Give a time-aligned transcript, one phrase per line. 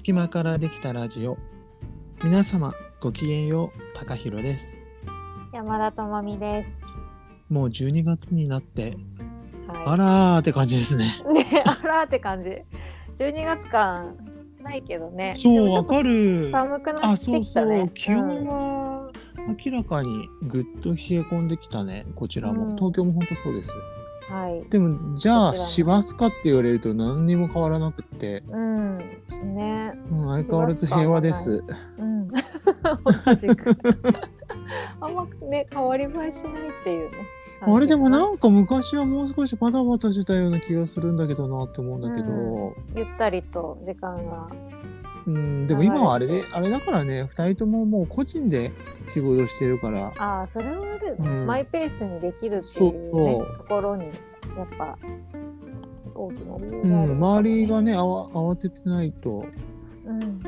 [0.00, 1.36] 隙間からできたラジオ
[2.24, 2.72] 皆様
[3.02, 4.80] ごきげんよう高弘です
[5.52, 6.78] 山田智美です。
[7.50, 8.96] もう12月になって
[9.68, 11.34] あはらーって感じですねい。
[11.52, 12.48] ね、あらーって感じ。
[13.18, 14.16] 12月間
[14.62, 15.34] ないけどね。
[15.36, 17.80] そうわでもちょっとかる寒くなあってそうそきたね。
[17.80, 19.12] う気温は
[19.64, 23.99] 明らかにぐっと冷え込んできたねこちらも、うん東京も本当そうですうん、
[24.30, 24.70] はい。
[24.70, 28.98] でもじゃあこちらも師走かって言われると何にも変わらなくって、うん。
[29.54, 29.92] ね。
[30.10, 31.64] うん、相変わらず平和です
[31.98, 32.28] うん。
[35.00, 36.32] あんまね変わり映えしないっ
[36.84, 37.16] ていうね。
[37.60, 44.48] あれでもななんか昔はもう少しバタバタしてたような気がするんだけどなって思うんだけど、ゆったりと時間が。
[45.34, 48.72] うん、でも今はあれで、あれだからね、二人とももう個人で
[49.08, 51.46] 仕事してるから、ああそれはあるね、うん。
[51.46, 54.14] マイペースにできるっていうねそうところにやっ
[54.78, 54.98] ぱ
[56.14, 59.44] 大きな理由うん、があるのかも周りがね、あわ慌ててないと。
[60.06, 60.40] うん、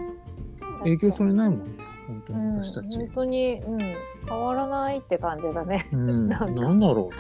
[0.81, 1.69] 影響されないもんね、
[2.07, 2.99] 本当うん、に私たち。
[2.99, 3.79] 本当に、うん、
[4.29, 5.89] 変わらないって感じだね。
[5.93, 7.11] うん、な かなんんだろ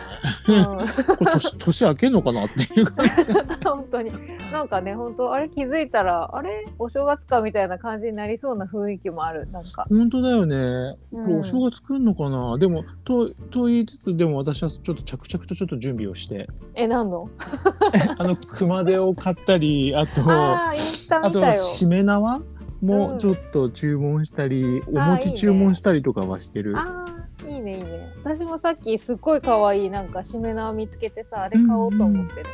[0.48, 0.58] うね。
[0.58, 3.32] うんこれ 年、年明けんのかなっていう感じ。
[3.64, 4.10] 本当に
[4.52, 6.64] なんかね本当あれ気づいたらあれ？
[6.78, 9.86] お正月かみたいな感じになりそうな雰囲気もあるなんか。
[9.90, 10.96] 本当だよね。
[11.12, 17.28] お正月来んのかな、でも、と、と言いつつ、でも私はちょっと着々とちょっと準備をして、え何の？
[18.18, 20.72] あの、熊手を買ったり、あと、あ
[21.22, 21.52] あと。
[21.54, 22.36] しめ縄？
[22.36, 22.51] うん
[22.82, 26.76] もちょっと注文したり、おあーいいね餅注文したりとかはしてる。
[26.76, 28.12] ああいいねいいね。
[28.24, 32.46] 私もさっきすっごい可愛いなんかしめ縄見つけてさあれ買おうと思ってる、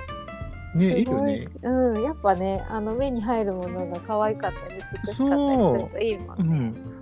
[0.74, 1.02] ね、い。
[1.02, 1.48] いよね。
[1.62, 6.44] うんやっぱねあの目に入るものが可愛かったり美しかったりするといいもんね。
[6.44, 6.44] う。
[6.44, 6.98] ん。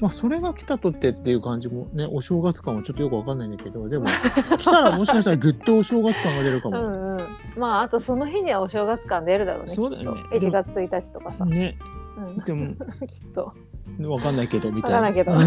[0.00, 4.06] まあそれが来たとってっていう感じもねお正月感はちょっとよくわかんないんだけどでも
[4.58, 6.78] 来たらもしかしたらぐっとお正月感が出るかうも。
[6.78, 7.20] んうん。
[7.56, 10.22] まああとその日にはお正月感出るだろうねそうだよね。
[10.32, 10.46] きっと。
[10.46, 11.78] 1月1日とかさ、ね
[12.16, 12.74] うん、でも
[13.06, 13.52] きっと。
[14.08, 15.00] わかんないけどみたいな。
[15.02, 15.32] わかんないけど。
[15.32, 15.44] う ん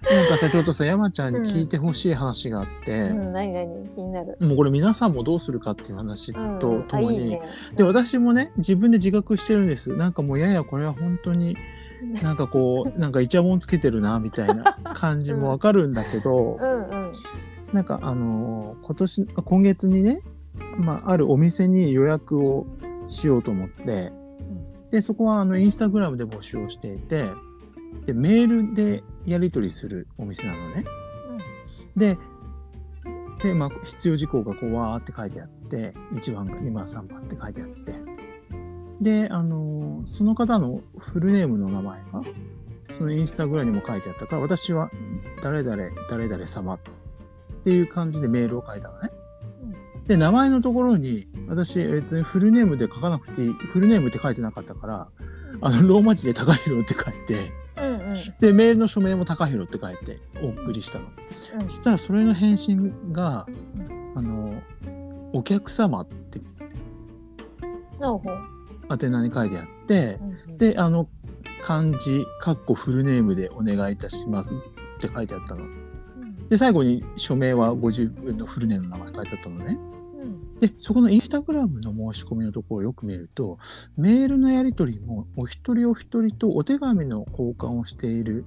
[0.10, 3.88] なんかさちょっとさ山ちゃんに聞いてほしい話があって、うん何何？
[3.94, 4.36] 気になる。
[4.40, 7.42] もうこれ皆さんもどうするかっていう話うんとともに、あいいね。
[7.76, 9.94] で私もね自分で自覚してるんです。
[9.96, 11.56] なんかもうややこれは本当に
[12.22, 17.12] なんかこうなんかイチャモンつけてるなみたいな感じもわかるんだけど、うんうん。
[17.72, 20.22] なんかあのー今年今月にね、
[20.78, 22.66] まあ、あるお店に予約を
[23.10, 24.12] しようと思って
[24.90, 27.30] でそこはあのインスタグラムで募集をしていて
[28.06, 30.84] でメールでやり取りするお店なのね。
[31.96, 32.18] で
[33.40, 37.94] で、まあ、必要事項がこうわーって書いてあって1番か2番3番って書いてあって
[39.00, 42.22] であのーその方のフルネームの名前が
[42.88, 44.90] そのインスタグラムにも書いてあったから私は
[45.42, 45.76] 誰々
[46.08, 46.78] 誰々様っ
[47.64, 49.10] ていう感じでメールを書いたのね。
[50.10, 55.08] で名前のところに私別にフルネームで書かなくていいフルネームって書いてなかったから
[55.60, 61.04] あのローマ字で高弘って書いてうんうんでメールの署名も高弘って書いてお送りしたの。
[61.60, 63.46] うんそしたらそれの返信が、
[64.16, 64.60] あの、
[65.32, 66.40] お客様って
[68.90, 70.18] 宛名に書いてあって、
[70.48, 71.08] うんで、あの、
[71.62, 74.58] 漢字、かっこフルネームでお願いいたしますっ
[75.00, 75.62] て書いてあったの。
[75.62, 79.78] うんで、最後に署名はご自分のフルネームの名前書いてあったのね。
[80.22, 83.58] うんで、そこのインスタグラムの申し込みのところをよく見ると、
[83.96, 88.44] メールのやり取りもお一人お一人とお手紙の交換をしている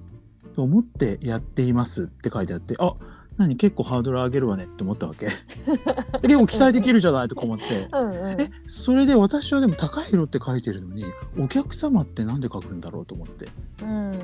[0.54, 2.94] と思ってやっていますって書いてあって、あ、
[3.36, 5.26] 何結構ハードル上げるわねって思ったわけ。
[6.22, 7.88] で結構期待できるじゃないとか思って。
[7.92, 11.04] うんうんえ、それで私はでも高弘って書いてるのに、
[11.38, 13.48] お客様ってなんで書くんだろうと思って。
[13.82, 14.18] うん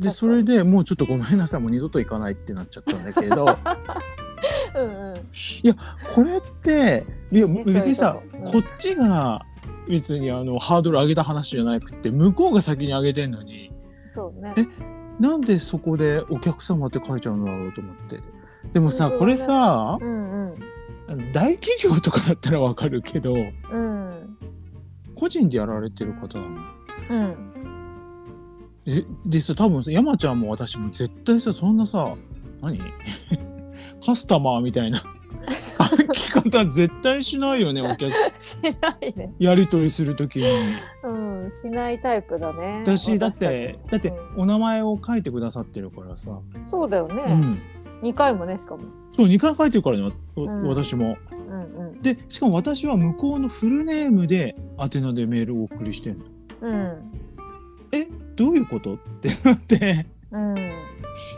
[0.00, 3.46] で、それでもうちょっとごめんなさい、もう二度と行かないってなっちゃったんだけど、
[4.74, 5.14] うんうん。
[5.14, 8.44] これって、いや、別にさ、うん。
[8.44, 9.44] こっちが
[9.88, 13.72] 別にあのハードル上げた話じゃなくて、向こうが先に上げてんのに、
[14.14, 14.54] そうね。
[14.56, 14.66] え
[15.20, 18.20] なんでそこでお客様って書いちゃうんだろうと思って。
[18.72, 20.52] でもさ、これさ、うん
[21.08, 21.32] うん。
[21.32, 23.36] 大企業とかだったらわかるけど、う
[23.80, 24.38] ん。
[25.14, 26.56] 個人でやられてる方なの？
[27.10, 27.36] うん。
[28.86, 32.14] え、でさ、多分さ、山ちゃんも私も絶対さ、そんなさ、
[32.62, 32.80] 何？
[34.04, 35.00] カスタマーみたいな。
[35.78, 39.32] 書き方絶対しないよね、お客、しないね。
[39.38, 40.46] やり取りするときに。
[41.02, 42.82] うんしないタイプだね。
[42.84, 46.38] 私、だって、だってう、お名前を書いてくださってるからさ。
[46.68, 47.58] そうだようねん。
[48.02, 48.84] 二回もねしかも。
[49.12, 50.68] そう、2回書いてるからね、わうん。
[50.68, 51.16] 私も。
[51.48, 52.02] うんうん。
[52.02, 56.24] で、しかも私は向こうのフルネームで宛名でメールをお送りしてんの。
[56.60, 57.12] うん。
[57.92, 58.06] え、
[58.36, 58.94] どういうこと？
[58.94, 60.06] ってなって。
[60.30, 60.54] うん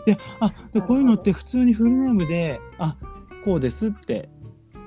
[0.06, 2.96] で、あ、でこういうのって普通にフルネームで、あ、
[3.44, 4.28] こうですって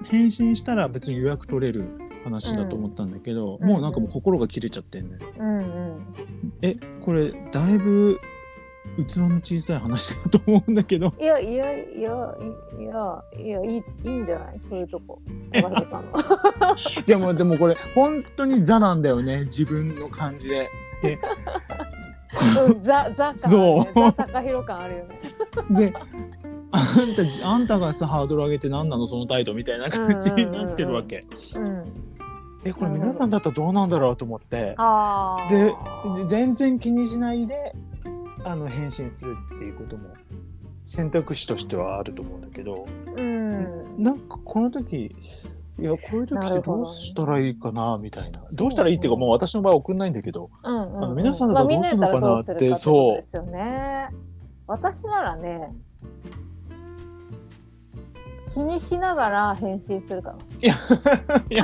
[0.06, 1.86] 返信したら別に予約取れる
[2.24, 3.68] 話だと思ったんだけど、うん。
[3.68, 6.14] もうなんかもう心が切れちゃってんね、うんうん。
[6.62, 8.20] えこれだいぶ
[9.08, 11.14] 器の小さい話だと思うんだけど。
[11.20, 12.36] いやいやいや
[12.80, 14.60] いやいやいいいいんじゃない？
[14.60, 15.20] そういうとこ。
[15.54, 16.12] さんの。
[17.06, 19.46] でもでもこれ本当にザなんだよね。
[19.46, 20.70] 自分の感じで。
[21.02, 21.20] でうん
[22.82, 23.92] ザザ感ね。
[23.96, 25.20] ザ高弘感あるよね。
[25.70, 25.94] で
[26.72, 31.22] あんたあんたがさハードル上げて何なのその態度みたいな感じになってるわけ。
[31.56, 31.84] うん。
[32.66, 34.76] えこれ皆さんだったらどうなんだろうと思って。
[35.50, 35.74] で
[36.28, 37.76] 全然気にしないで
[38.44, 40.10] あの返信するっていうことも
[40.84, 42.86] 選択肢としてはあると思うんだけど。
[43.16, 44.04] うん。
[44.04, 45.16] なんかこの時
[45.78, 48.42] いやこういう時ってどうしたらいいかなみたいな。
[48.54, 50.50] どうしたらいいっていうかもう私の場合送んないんだけど。
[50.64, 51.04] うんうんうん。
[51.04, 54.10] あの皆さんだったらどうするのかなってまあみんなだったらどうですよね。
[54.68, 55.76] 私ならね
[58.54, 60.68] 気にしながら返信するかない
[61.58, 61.64] や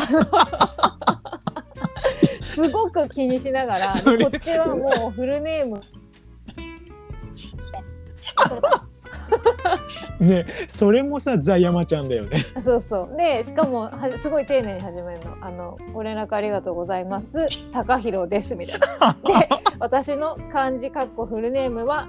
[2.41, 3.93] すごく気にしながらこっ
[4.39, 5.81] ちはもうフルネーム
[10.19, 12.37] ねそれもさザ山ちゃんだよね。
[12.37, 19.39] そうそうでしかもはすごい丁寧に始めるの「あのご連絡ありがとうございます高弘です」みたいな。
[19.39, 19.49] で
[19.79, 22.07] 私の漢字かっこフルネームは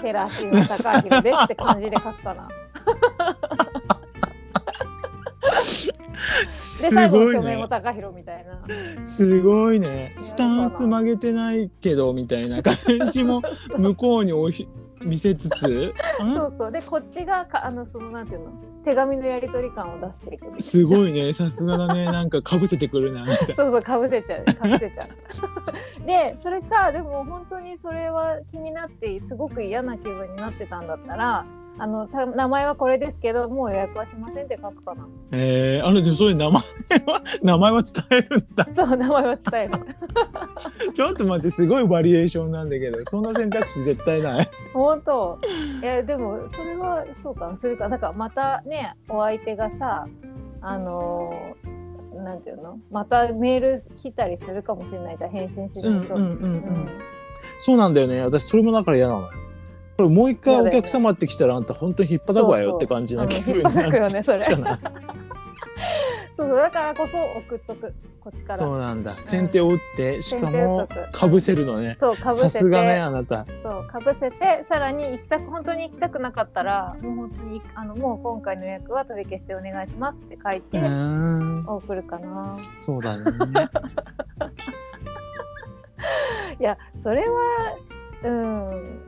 [0.00, 2.48] 寺島高弘ですって感じで書くかな。
[6.48, 7.68] す で最後署名もね。
[7.68, 9.06] 高弘みたいな。
[9.06, 10.16] すごいね。
[10.20, 12.74] スタンス曲げてないけどみたいな感
[13.10, 13.42] じも
[13.76, 14.68] 向こうにおひ
[15.02, 16.72] 見せつつ、あ そうそう。
[16.72, 18.52] でこっちがかあのそのなんていうの？
[18.84, 20.62] 手紙のやり取り感を出していく。
[20.62, 21.32] すごいね。
[21.32, 22.04] さすがだね。
[22.06, 23.46] なんか被せてくるなみたいな。
[23.54, 24.44] そうそうかぶせちゃう。
[24.44, 24.88] かぶせちゃ
[26.02, 26.06] う。
[26.06, 31.44] でそれかでも本当にそれは気になってすごく嫌な気分になってたんだったら
[31.80, 36.62] あのた名前はこれですけどもう予約はしませんって書くかなえー、あのでもそういう名前は
[37.42, 38.64] 名前は伝えるんだ。
[38.74, 39.72] そう名前は伝える
[40.92, 44.48] ちょっと待ってすごいバリエーションなんだけど、そんな選択肢絶対ない。
[44.72, 45.38] 本当
[45.82, 50.06] えでもそれはそうかなするかだからまたねお相手がさ
[50.60, 52.78] あのーなんていうの？
[52.90, 56.88] またメール来たりするかもしれないじゃん返信しないと、うんうんうんうんうん
[57.60, 58.22] そうなんだよね。
[58.22, 59.30] 私それもだから嫌なのよ。
[59.98, 64.44] これもう一回お客様って来たらあんた本当に引っ張くわよって感じな気分に引っ張くよなねそれ。
[64.44, 64.64] そう
[66.36, 69.18] そうだからこそ送っとくこっちからそうなんだ。
[69.18, 71.96] 先手を打って、しかもかぶせるのね。
[71.98, 73.44] そうかぶせてさすがねあなた。
[73.60, 80.78] そうかぶせてさらに行きたく本当に行きたくなかったらもう本当にあのもう今回の予約は取り消してお願いしますって書いうて。
[81.66, 83.24] 送るかな、そうだね。
[86.60, 87.36] いやそれは
[88.22, 89.07] うん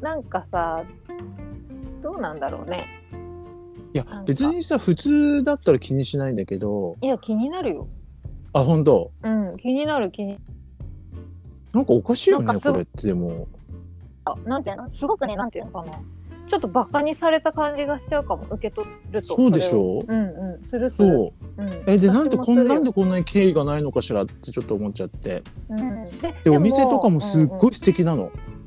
[0.00, 0.84] なんかさ
[2.02, 2.86] どうなんだろうね。
[3.94, 7.88] いや別にさ普通だったら気にしないんだけど、いや気になるよ。
[8.52, 9.10] あ本当？
[9.22, 10.38] うん気になる気に。
[11.72, 13.48] なんかおかしいよねこれってでも。
[14.24, 14.92] あなんていうの？
[14.92, 15.98] すごくねなんていうのかな。
[16.48, 18.46] ちょっとバカにされた感じがしちゃうかも。
[18.50, 20.00] 受け取るとそうでしょ？
[20.00, 20.14] それを。
[20.14, 21.32] うんうんするそう。
[21.58, 25.42] うん、えでなんでこんなんでこんなに敬意がないのかしらってちょっと思っちゃって。
[25.70, 28.24] うん、ででお店とかもすっごい、い素敵なの。
[28.24, 28.57] うん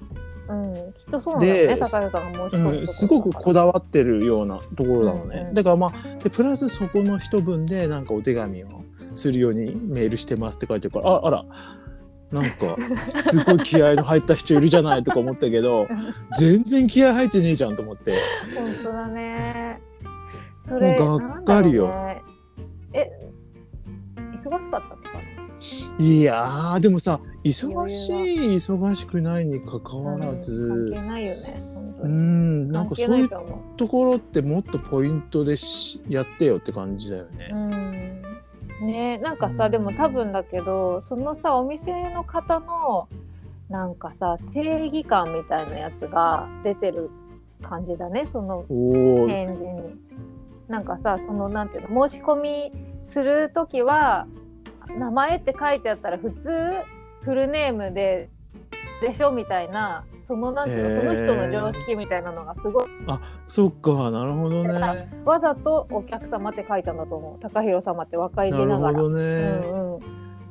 [0.52, 5.52] うんきっとそうなんだよねで高橋さんが申し込むとこうん、すごくこだわってるようなところなのね、うんう。
[5.52, 11.46] んだからまあでプラスそこの一文でなんかお手紙をするようにメールしてますって書いてるからああら
[12.32, 12.78] なんか
[13.10, 15.88] すごい気合の入った人いるじゃないとか思ったけど
[16.40, 18.18] 全然気合入ってねえじゃんと思って。
[18.56, 19.82] 本当だね。
[20.64, 21.88] それもうがっかりよ。
[21.88, 22.22] ね。
[22.94, 23.10] え
[24.38, 25.31] 忙しかったのかな
[26.00, 31.64] いやーでもさ忙しい忙しくないにかかわらうんず関係ないよね
[32.02, 32.14] うに。
[32.14, 33.30] んなんかそういう
[33.78, 37.50] ところってもっとポイントでしやってよって感じだよね。
[37.52, 38.88] うん。
[38.88, 39.72] ねなんかさ、うん。
[39.72, 43.08] でも多分だけどそのさお店の方の
[43.70, 47.12] なんかさ正義感みたいなやつが出てる
[47.62, 49.96] 感じだねその返事に。
[50.68, 52.72] なんかさそのなんていうの申し込み
[53.06, 54.26] する時は
[54.98, 56.52] 名前って書いてあったら普通
[57.24, 58.30] フルネームで
[59.02, 62.90] でしょみたいなそのなんていうの、へーその人の常識みたいなのがすごい
[63.46, 65.10] そっかなるほどね。
[65.26, 68.94] わざとお客様って書いたんだと思う高弘様って若いなる出ながら。
[68.94, 69.22] ほどね。
[69.22, 69.26] う
[69.76, 70.02] んうん、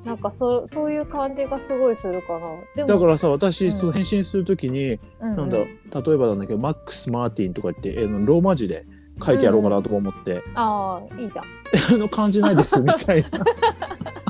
[0.04, 2.40] なんかそそういう感じがすごいするかな。
[2.76, 5.66] でもだからさ私、うんそう返信するときに、うんうんなんだ例
[6.12, 8.84] えばなんだけどマックス・マーティンとか言ってあのローマ字で
[9.24, 11.44] 書いてやろうかなとか思って、ああいいじゃん。
[11.94, 13.28] あの感じないですみたいな。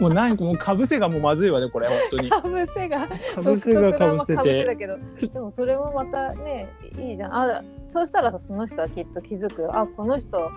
[0.00, 2.30] もうなんかもうかぶせがもうまずいわねこれ本当に。
[2.30, 4.64] かぶせがかぶせがかぶせて。
[4.64, 4.96] だけど。
[5.32, 6.68] でもそれもまたね
[7.02, 7.34] いいじゃん。
[7.34, 9.76] あそうしたらさその人はきっと気づくよ。
[9.76, 10.50] あこの人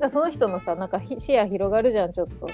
[0.00, 2.48] だその人のさなんか視野広がるじゃんちょっと。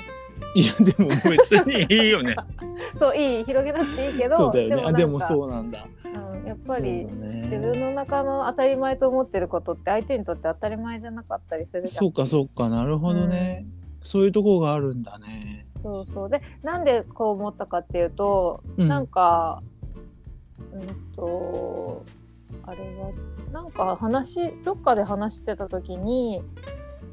[0.55, 2.37] いやでも別にいいよね。
[2.99, 4.83] そういい広げなくていいけどそうだよね。
[4.87, 12.69] あでもそうなんだ、うん、やっぱり、ね、自分の中の当たり前と思ってることって相手にとって当たり前じゃなかったりするそうかそうか。
[12.69, 16.31] なるほどね、うん、そういうところがあるんだねそうそう。
[16.31, 19.63] でなんでこう思ったかっていうと、うん、なんか
[20.73, 22.05] うんと
[22.65, 23.13] あれは
[23.53, 26.43] なんか話どっかで話してた時に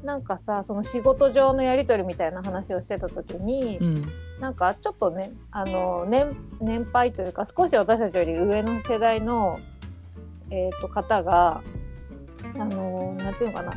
[0.02, 4.06] なんかさその仕事上のやり取りみたいな話をしてた時に、うん、
[4.40, 9.60] なんかちょっとねあの年年配というか少し私たちより上の世代の、
[10.50, 11.62] えーと、方が
[12.58, 13.72] あのなんていうのかな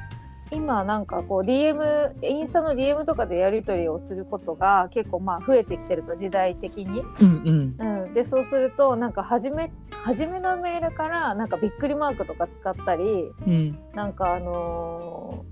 [0.52, 7.02] 今なんかこう DM インスタの DM とかでやり取りをすることが結構まあ増えてきてると時代的に。
[7.02, 15.46] うんうん、うん、でそうするとなんか初め初めのメールからなんかびっくりマークとか使ったり、うん、なんかあの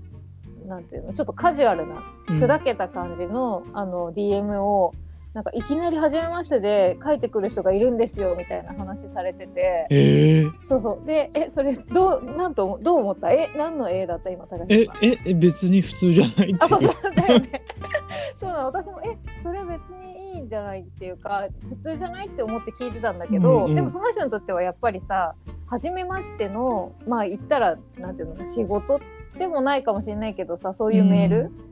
[0.64, 4.94] ー、なんていうのちょっとカジュアルな砕けた感じの,、あの DM を
[5.36, 11.06] なんかいきなり初めましてで書いてくる人がいるんですよみたいな話されてて、えー、そうそう。
[11.06, 13.30] でえそれどうなんとどう思った？
[13.32, 14.30] え何の絵だった？
[14.30, 14.86] 今高橋え
[15.26, 16.86] え別に普通じゃないってあそうだ
[17.34, 17.62] よね。
[18.40, 25.34] そうだ私もえそれ別にいいんじゃないっていうか普通じゃないって思って聞いてたんだけど、うんうん、でもその人にとってはやっぱりさ
[25.66, 29.00] 初めましてのまあ言ったらなんていうの仕事
[29.38, 31.65] でもないかもしれないけどさそういうメール、うん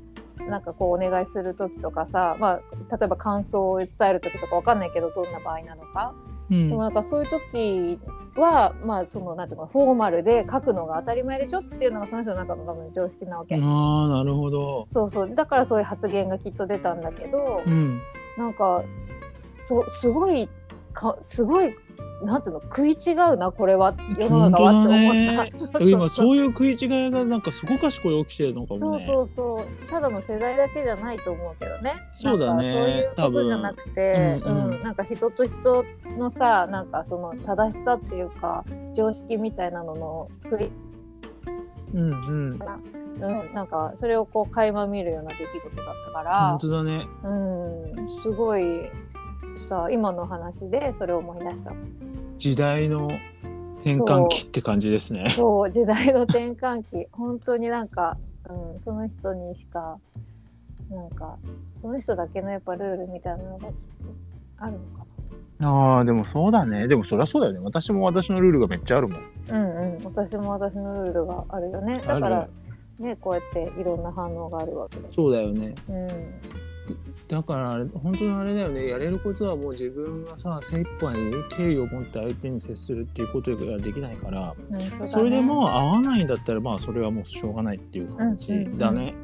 [0.49, 2.61] なんかこうお願いする時とかさ、ま
[2.91, 6.15] あ、例えば感想を伝える時とかわかんないけどどんな場合なのか、
[6.51, 7.99] うん、でもなんかそういう時
[8.37, 13.55] はまあそのなんていうかフォーマルで書くのが当たり前でしょっていうのがその人の中の多分常識なわけ。
[13.55, 14.87] ああなるほど。
[14.89, 18.01] そうそうだからそういう発言がきっと出たんだけど、うん、
[18.37, 18.83] なんか
[19.57, 20.49] そすごい
[20.93, 21.75] かすごい
[22.23, 29.05] なんていうの食い違うなこれは世の中はって思った、ね、 今そういう食い違いがなんかそこかしこで起きてるのかもね。
[29.07, 29.91] そうそうそう。
[29.91, 31.97] ただの世代だけじゃないと思うけどね。
[32.13, 32.73] そうだね。
[32.73, 35.85] そういうことじゃなくて、うん、うん、なんか人と人
[36.17, 40.71] のさなんかその正しさっていうか常識みたいなのの食い。
[41.95, 42.59] うんうん。
[43.21, 46.49] うん、なんかそれをこう垣間見るような出来事だったから。
[46.51, 47.07] 本当だね。
[47.23, 48.09] うん。
[48.23, 48.91] すごい
[49.65, 51.73] さ今の話でそれを思い出した。
[52.37, 53.09] 時代の
[53.77, 55.29] 転換期って感じですね。
[55.29, 55.71] そう。
[55.71, 57.07] 時代の転換期。
[57.13, 58.17] 本当になんか、
[58.49, 59.99] うん、その人にしか
[60.91, 61.37] なんか
[61.83, 63.75] その人だけのやっぱルールみたいなのがきっと
[64.59, 65.05] あるのか
[65.59, 65.99] な。
[65.99, 66.89] あーでもそうだね。
[66.89, 67.61] でもそりゃそうだよね。
[67.63, 69.21] 私も私のルールがめっちゃあるもん。
[69.51, 70.05] うんうん。
[70.05, 71.99] 私も私のルールがあるよね。
[71.99, 72.49] だから
[72.99, 75.75] ねこうやっていろんな反応があるわけだそうだよね。
[75.89, 76.09] うん
[77.35, 81.17] だから本当にあれだよねやれることはもう自分がさ精一杯
[81.49, 89.17] 敬意を持って相手に接するっていうことができないから、ね、それでもう合わないんだったらまあそれはもうしょうがないっていう感じだね。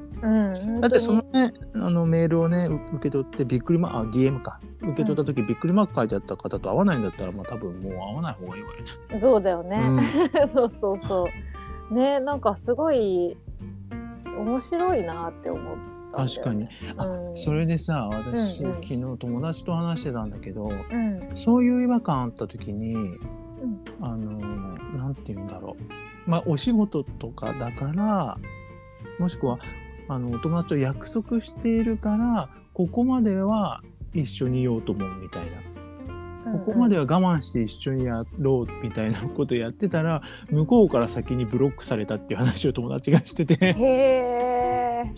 [0.81, 8.77] だってそのねあのメールをね受け取ってびっくりマークあ DM か受け取った時、びっくりマーク書いてあった方と合わないんだったらまあ多分もう合わない方がいいわよ
[9.09, 9.21] ね。
[9.21, 9.77] そうだよね。
[9.79, 10.01] うん、
[10.51, 11.29] そうそうそ
[11.91, 11.95] う。
[11.95, 13.37] ねなんかすごい
[14.37, 16.00] 面白いなって思って。
[16.13, 23.19] 確かに、あ、うん、それでさ私、うんうん、昨日友達と話してたんだけど、うん、そういう違和感あった時に、うん、
[24.01, 24.39] あの
[24.99, 26.31] なんて言うんだろう。
[26.31, 28.39] まあお仕事とかだから
[29.19, 29.59] もしくは
[30.09, 35.71] あのお友達と約束しているからここまでは一緒にいようと思うみたいな。
[36.53, 43.75] ここまでは我慢して一緒にやろうみたいなことやってたら向こうから先にブロックされたっていう話を友達がしてて。
[43.77, 45.15] へ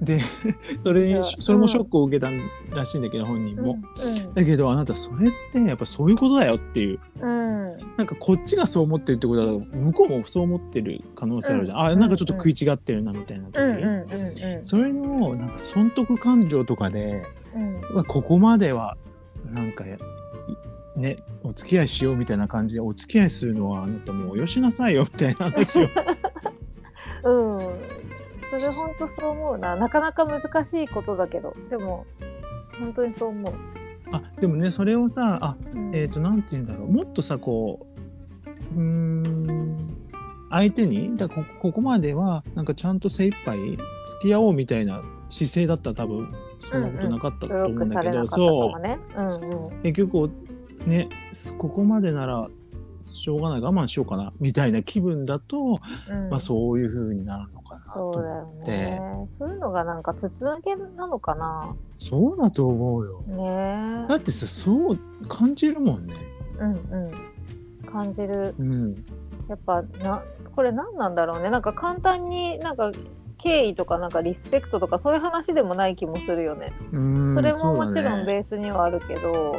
[0.00, 0.18] で
[0.78, 2.30] それにそれもショックを受けた
[2.74, 17.22] らしいんだけど本人も、うんうん、だけどあなたそれってやっぱそういうことだよっていう、うん、なんかこっちがそう思ってるってことは向こうもそう思ってる可能性あるじゃん、うん、あなんかちょっと食い違ってるなみたいな時、うん、それのなんか損得感情とかで、
[17.94, 18.96] うん、ここまでは
[19.50, 19.84] なんか
[20.96, 25.88] ねお付き合いしようみたいな感じでお付き合いするのはあなたもうよしなさいよみたいな話を。
[27.24, 28.17] うん
[28.50, 29.76] それ本当そう思うな。
[29.76, 31.54] なかなか難しいことだけど。
[31.70, 32.06] でも
[32.78, 33.54] 本当にそう思う。
[34.10, 36.90] あでもねそれをさあ、うん、えっ、ー、となんて言うんだろう。
[36.90, 37.86] もっとさこ
[38.74, 39.96] ううん
[40.50, 43.78] 相手にだこここまではなんかちゃんと精一杯付
[44.22, 48.98] き合おうみたいな姿勢だったら多分そんなことなかったと思うんだけど、うんうん、そう、ね。
[49.14, 50.30] うんうん、結局
[50.86, 51.08] ね
[51.58, 52.48] ここまでなら
[53.02, 58.64] しょうがない我慢しようかなみたいな気分だと、うん、まあそういうふうになるのかなと思って。
[58.64, 59.28] そうね。
[59.38, 61.74] そういうのがなんか筒抜けなのかな。
[61.98, 66.14] そうだと思うよ、ね、だってさそう感じるもんね。
[66.58, 66.74] うんう
[67.08, 67.90] ん。
[67.90, 69.04] 感じる、うん、
[69.48, 70.22] やっぱな
[70.54, 71.50] これ何なんだろうね。
[71.50, 72.92] なんか簡単になんか
[73.38, 76.72] 敬意とかなんかリスペクトとかそういう話でもない気もするよね。
[76.92, 79.56] うんそれももちろんベースにはあるけど、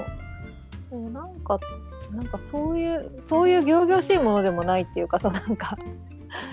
[0.91, 1.59] でもなんか
[2.11, 5.77] なんかそういうそういう仰々しいものでもないっていうかさなんか。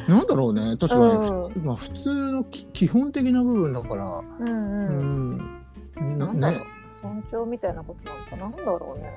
[0.09, 0.77] なんだろうね。
[0.79, 1.51] 確かに、うん。
[1.51, 5.31] ふまあ、普通のき基本的な部分だから、うんう
[5.99, 6.67] うん、んなんだろう、ね、
[7.03, 9.11] 尊重みたいなことなのかなんだろうね。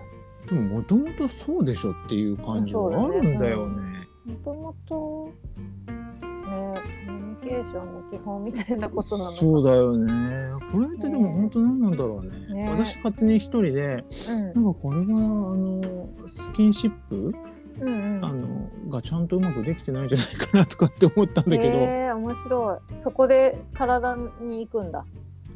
[0.48, 4.08] でももともとそうでしょっていう感じはあるんだよね。
[4.25, 5.31] もともと
[5.88, 7.00] ね。
[7.08, 9.36] コミュニケーションの基本みたいなことなのか。
[9.36, 10.51] そうだよね。
[10.72, 12.63] これってでも本当何なんだろうね。
[12.63, 12.69] ね。
[12.69, 14.03] 私勝手に一人で、
[14.55, 17.15] なんかこれはあのスキンシップ、
[17.81, 18.17] うんうん。
[18.17, 23.01] うんあのがちゃんとうまくできてないんじゃないかなとかって思ったんだけど、へえ面白い。
[23.01, 25.05] そこで体に行くんだ。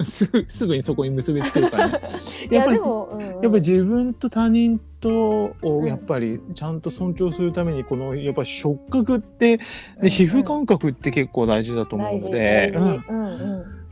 [0.02, 2.02] すぐすぐにそこに結びつけるからや
[2.50, 3.24] やっぱりでも、うんうん。
[3.24, 5.86] やっぱり自分と他人とをうん。
[5.86, 9.60] やっぱりちゃんと尊重するためにこのやっぱり触覚ってうん
[9.98, 10.02] うん。
[10.04, 12.74] で皮膚感覚って結構大事だと思うので、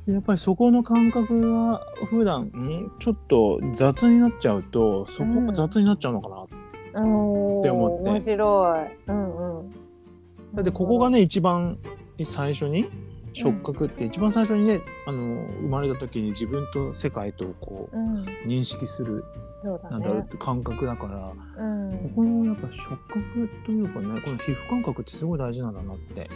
[0.07, 8.09] やっぱりそこの感覚が普段んちょっと雑になっちゃうとそこうんが雑になっちゃうのかな、おって思って。
[8.09, 9.11] 面白い。
[9.11, 9.71] うんうん。
[10.55, 11.77] だってここがね一番
[12.23, 12.89] 最初に
[13.33, 19.23] 触覚って一番最初にねあの生まれた時に自分と世界とこううん、認識する。
[19.63, 21.63] なんだろうって感覚だから。
[21.63, 26.27] うん、ここのやっぱ触覚というかねこの皮膚感覚ってすごい大事なんだなって。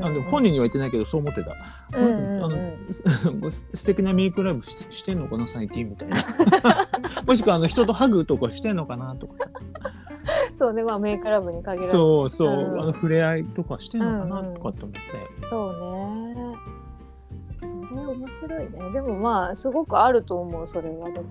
[0.00, 1.52] あの本人には言ってないけどそう思ってた、
[1.98, 6.16] うんうんうんあの す素敵なメイクライブししてんのかな最近みたいな
[7.26, 9.50] もしくはあの人とハグとかしてんのかなとかさ
[10.58, 11.90] そうね、まあメイクラブに限らず。
[11.90, 15.00] そうそう、うんあの触れ合いとかしてんのかなうんうんとかって思って、
[15.50, 15.72] そう
[16.28, 16.74] ね。
[17.60, 18.92] それ面白いね。
[18.92, 21.24] でもまあすごくあると思うそれはでも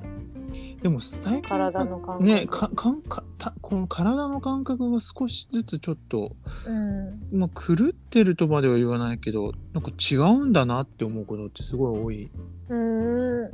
[0.82, 2.24] でも最近体さの感覚。
[2.24, 6.36] ねかかんかたこの体の感覚が少しずつちょっと、
[6.68, 7.40] うん。
[7.40, 12.32] まあ、狂ってるとまでは言わないけどなんか違うんだなって思うことってすごい多い。
[12.70, 13.52] うーん。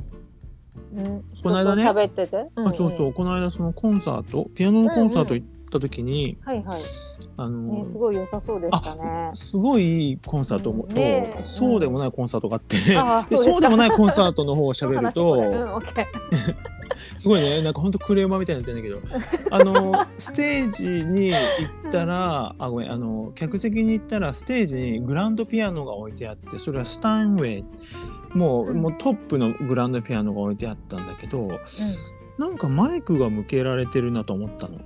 [0.92, 6.82] うん、この間ね人と喋ってて、んんあそうそうこの間そのコンサートピアノのコンサート行った時に、はいはい、
[7.36, 9.30] あのね、すごい良さそうでしたね。
[9.34, 15.80] すごいコンサートも、うんねとそうでもないコンサートがあって、あでそうでもないコンサートの方を喋ると。
[17.16, 19.00] すごいねなんかほんとクレーマーみたいになってんだけど
[19.50, 21.38] あの ステージに行
[21.88, 27.64] ったらあごめんあの客席に行ったらステージにグランドピアノが置いてあってそれはスタインウェイ。
[28.34, 28.80] もう,、うん。
[28.80, 31.48] もうトップのグランドピアノが置いてあったんだけど
[32.38, 34.78] なんかマイクが向けられてるなと思ったの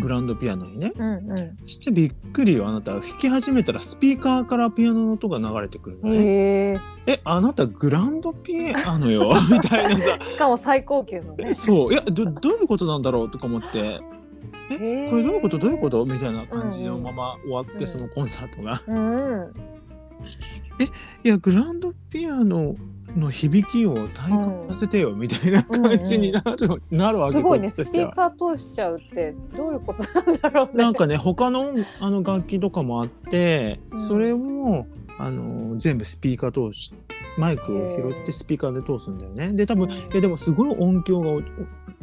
[0.00, 0.92] グランドピアノにね。
[0.96, 6.12] うんうしてびっくりよあなた弾き始めたらスピーカーからピアノの音が流れてくるのん。
[6.12, 6.18] ね。
[6.18, 6.80] へえ。
[7.14, 9.10] えあなたグランドピアノ？
[9.10, 11.54] よ みたいなさしかも最高級のね。
[11.54, 14.00] そういやどどういうことなんだろうとか思って
[14.70, 15.58] えこれどういうこと？
[15.58, 16.04] どういうこと？
[16.04, 18.80] みたいな感じのまま終わって、うんそのコンサートが。
[18.88, 19.52] うん。
[21.24, 22.76] いやグランドピアノ
[23.16, 27.66] の響きを体感させてよ、みたいな感じになる,、なるわけすごいね。
[27.66, 30.84] スピーカー通しちゃうってどういうことなんだろうね。
[30.84, 34.86] なんかね他のあの楽器とかもあって、うんそれも
[35.18, 36.92] あの全部スピーカー通し
[37.36, 39.52] マイクを拾ってスピーカーで通すんだよね。
[39.52, 41.42] で多分えでもすごい音響がお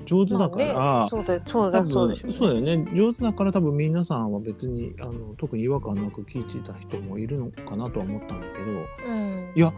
[0.05, 2.91] 上手だから、まあね、そうだそう多だそう分でしょそうだよね。
[2.93, 8.71] 上手だから多分皆さんは別にあの特に違和感なく聞いてた人もいるのかなとは思ったんだけど。
[8.71, 9.51] うん。
[9.55, 9.73] いや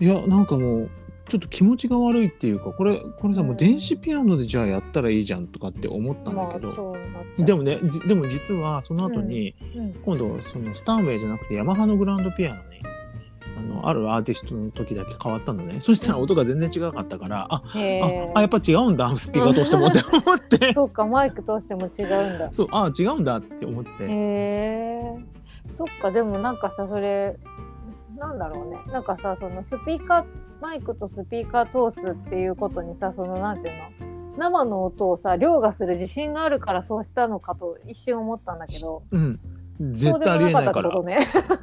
[0.00, 0.90] いやなんかもう
[1.28, 12.62] ちょっと気持ちが悪いっていうかこれこれさ、うんもう電子ピアノでじゃあやったらいいじゃんとかって思ったんだけど、まあでもねじでも実はその後に、うん今度そのスタンウェイじゃなくてヤマハのグランドピアノ
[13.80, 15.80] のあるアーティストの時だけ変わったのね。
[15.80, 17.62] そしたら音が全然違かったから、ああ
[18.34, 19.98] あやっぱ違うんだスピーカー通してもって。
[20.02, 22.48] 思ってそうかマイク通しても違うんだ。
[22.52, 25.14] そうあ違うんだって思って、へえ
[25.70, 27.36] そっかでもなんかさそれ
[28.18, 28.78] なんだろうね。
[28.92, 30.24] なんかさそのスピーカー
[30.60, 34.38] マイクとスピーカー通すっていうことにさそのなんていうの？
[34.38, 39.02] 生の音をさ凌駕する自信があるからそうしたのかと一瞬思ったんだけど。
[39.10, 39.40] うん
[39.80, 41.02] 絶で対ありえないから。
[41.02, 41.18] ね。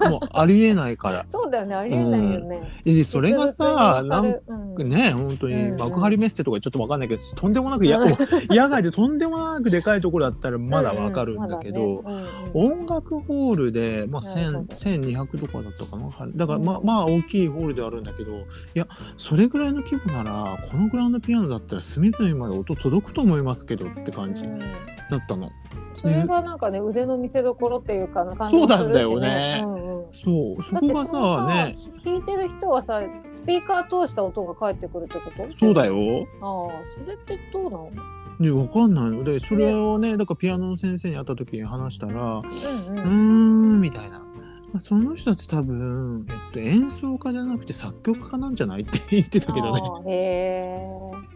[0.10, 1.26] もうありえないから。
[1.32, 4.44] そうだよねありえないよね、でそれがさなんに勝る。
[4.48, 4.90] うん。
[4.90, 5.72] ね本当にうん。
[5.72, 8.10] うん幕張メッセとかちょっとわかんないけど、とんでもなくや、うん。
[8.50, 12.04] 野外でとんでもなくでかいところだったらまだわかるんだけど、
[12.54, 14.74] 音楽ホールで、まあ、なるほど。
[14.74, 16.10] 1000 1200とかだったかな？
[16.36, 16.66] だからうん。
[16.66, 24.60] まあまあ大きいホールではあるんだけどいやそれぐらいの規模ならこのグランドピアノだったら隅々まで音届くと思いますけどって感じうん。
[24.60, 24.66] だ
[25.18, 25.50] ったの。
[26.14, 29.62] それがなんかね腕の見せ所っていうかな感じそうなんだよね。
[29.64, 30.06] うんうん。
[30.12, 30.64] そう。
[30.64, 31.78] そこがさね。
[32.04, 35.46] 弾いてる人はさスピーカー通した音が返ってくるってこと？
[35.58, 36.28] そうだよ。
[36.42, 37.92] ああそれってどうなの？
[38.38, 39.10] ね、わかんない。
[39.12, 42.46] のでそれをねだからピアノの先生に会った時に話したら「ううん。
[42.46, 44.20] ーうんん」みたいな。
[44.20, 44.35] まあ
[44.80, 50.12] その人たち多分、えっと、演奏家じゃなくて作曲家なんじゃないって言ってたけどね。
[50.12, 50.16] へ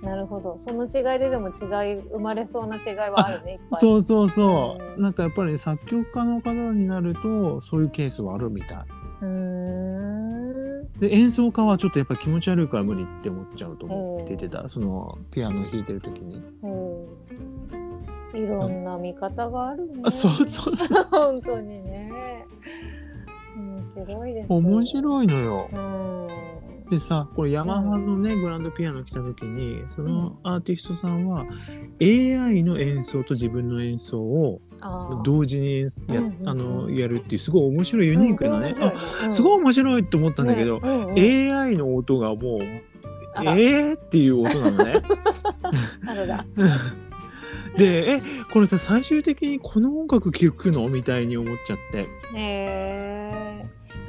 [0.04, 4.84] えなるほどその違いででも違い生まれそうな違いはあるねそうそうそう。
[4.84, 8.78] うんなんかやっぱり作曲家の方になるとそういうケースはあるみたい。
[9.22, 14.68] うーんで演奏家はちょっとやっぱ気持ち悪いから無理って思っちゃうと思うっててた。
[14.68, 16.42] そのピアノ弾いてる時に。
[16.64, 17.20] うん
[18.32, 21.04] いろんな見方があるねあそうそうそう。
[21.10, 22.99] 本当にね面
[24.06, 25.70] 白いです面白いのよ。
[25.72, 26.90] うん。
[26.90, 31.46] でさこれヤマハのね、グランドピアノ来た時にそのアーティストさんは
[32.02, 34.60] AI の演奏と自分の演奏を
[35.24, 35.88] 同時にや,、
[36.46, 38.92] あのやるっていうすごい面白いユニークなね、あ
[39.32, 44.96] すいごい面白いと思ったんだけど、AI の音がもうえーっていう音なのね。
[47.78, 50.90] でえこれさ最終的にこの音楽聴くの？
[50.90, 52.00] みたいに思っちゃって。
[52.00, 53.29] へえ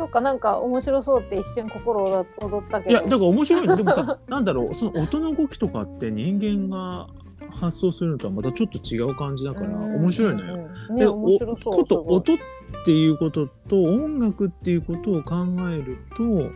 [0.00, 2.90] そうかなんか面白そうって一瞬心躍ったけど。
[2.90, 3.66] いやだから面白い。
[3.66, 7.06] のでもさ なんだろうその音の動きとかって人間が
[7.50, 10.68] 発想するのとはまたちょっと違う感じだから面白いのよ。
[10.96, 12.36] でこと音っ
[12.84, 15.34] ていうことと音楽っていうことを考
[15.70, 16.50] えるとうん。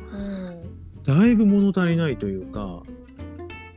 [1.04, 2.82] だいぶ物足りないというか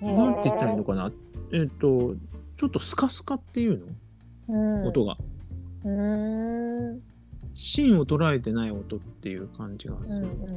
[0.02, 0.16] へー。
[0.16, 1.12] なんて言ったらいいのかな？
[1.52, 2.16] えっと
[2.56, 3.82] ちょっとスカスカっていう
[4.48, 4.82] うん。
[4.84, 5.18] の音が。
[5.84, 7.02] うーん
[7.58, 10.48] 芯を捉えてない音っていう感じがすうんう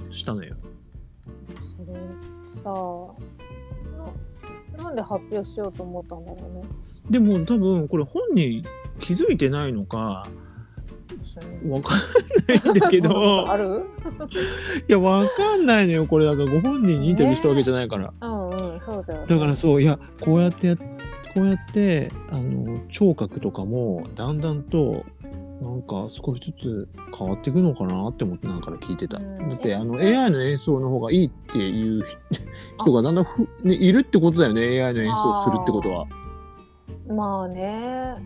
[0.00, 0.52] るんしたのよ。
[0.54, 0.62] そ
[1.84, 1.94] れ
[2.64, 2.72] さ
[4.76, 6.62] ななんで発表しようと思ったんだろうね。
[7.08, 8.64] でも多分これ本人
[8.98, 10.26] 気づいてないのか
[11.68, 11.98] わかん
[12.48, 13.84] ないんだけど ある？
[14.88, 18.12] いやわかんないのよこれだからご本人にインタビューしたわけじゃないから。
[18.20, 19.26] うんうんそうだよ、ね。
[19.28, 25.04] だからそういやこうやってやこうやってあの聴覚とかもだんだんと
[25.60, 29.18] なんか少しずつ変わっていくのかなって思ってなんか聞いてた。
[29.18, 32.04] うんだってあの AI の演奏の方がいいっていう
[32.78, 36.06] 人がだんだんふ、ね、いるってことだよね AI の演奏をするってことは。
[37.08, 38.16] まあね。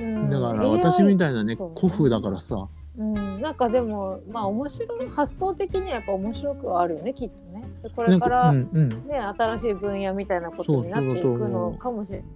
[0.00, 7.64] うんだから私みたいなね古風だからさうん、なんかでもまあ面白い発想的にはやっぱ面白くはあるよねきっとね。
[7.82, 12.26] でこれから、うんうんね新しい分野みたいなことになっていくのかもしれない。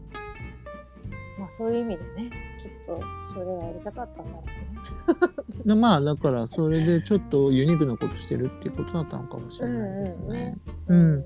[1.38, 3.00] まあそういう意味でねきっと
[3.38, 5.64] それをやりたかったんだろうね。
[5.64, 10.56] でまあだからそれでちょっとユニークなことしてるっていうことだったのかもしれないですね。
[10.88, 11.24] うん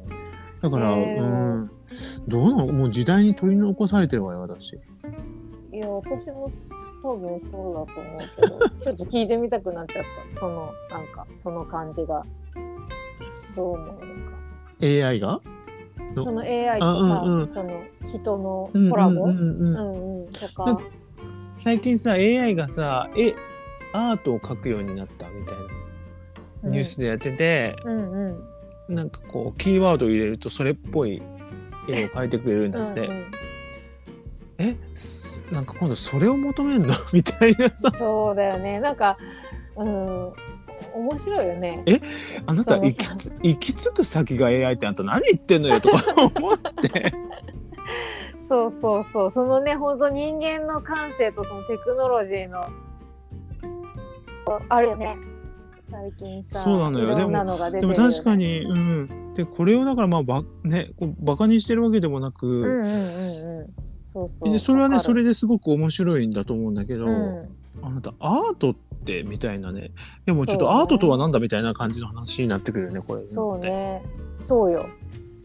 [0.61, 1.25] だから、へーう
[1.65, 1.71] ん、
[2.29, 4.75] どうなのもう時代に取り残されてるわよ私。
[4.75, 4.79] い
[5.73, 6.51] や私も
[7.03, 10.41] 多分そうだと思うけどちょっと聞いてみたくなっちゃった。
[10.41, 12.23] そのなんかその感じが。
[13.57, 14.05] どう思うのか。
[14.83, 15.41] AI が？
[16.15, 20.27] その AI とさ、うんうんその人のコラボ、うんうんうんうんうん。
[20.27, 20.83] うんとなか
[21.55, 23.35] 最近さ AI がさえ
[23.93, 25.57] アートを描くようになったみたい
[26.65, 28.31] なニュースでやってて、うん
[28.89, 28.95] うん。
[28.95, 31.23] なんかこうキーワードを入れるとそれっぽい
[31.89, 33.31] 絵を描いてくれるんだって、うんうん。
[34.59, 36.95] えすなんか今度それを求めんの？
[37.13, 37.91] みたいなさ。
[37.99, 38.81] そうだよね。
[38.81, 39.19] なんか
[39.77, 40.33] うん。
[40.95, 41.85] 面白いよね。
[42.47, 46.03] あなた行きつ行き着く先が AI ってあんた何言ってんのよとか
[46.35, 47.13] 思って
[48.43, 49.31] そうそうそう。
[49.31, 52.67] そのね本当人間の感性とそのテクノロジーの
[54.69, 55.17] あるよね。
[55.91, 57.15] 最近さそうなのよ。
[57.15, 57.37] でもる
[57.81, 57.95] よね。
[57.95, 59.35] 確かにうん。
[59.35, 62.87] でこれをだからまあばねこうバカにしてるわけでもなく、うんうんうんうん。
[64.05, 64.53] そうそう。
[64.53, 67.49] でそれはねそれですごく面白いんだと思うんだけど、うん。
[67.83, 68.75] あなたアートっ
[69.05, 69.91] てみたいなね。
[70.27, 74.03] でもちょっとアートとはなんだみたいな感じの話になってくるよねこれそうね。
[74.45, 74.87] そうよ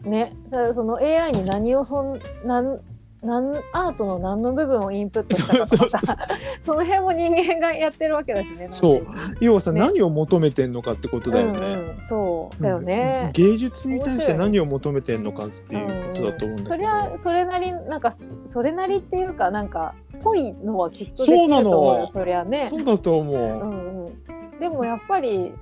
[0.08, 0.34] ね。
[0.50, 2.80] だその AI に何をそんなん
[3.22, 6.16] なんアートの何の部分をインプットしたかとかさ
[6.64, 9.06] その辺も人間がやってるわけだしねそう。
[9.40, 9.80] 要はさ、ね。
[9.80, 12.62] 何を求めてんのかってことだよね、うんうん、そう。
[12.62, 18.14] だよね、芸術に対して何を求めてんのかっていうことだと思うんだけど、そりゃそれなりなんか
[18.46, 22.64] それなりっていうかなんかぽいのはきっとできそうなのると思うよそりゃね。
[22.64, 25.52] そうだと思う、うんうん、でもやっぱり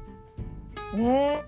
[0.94, 1.42] ね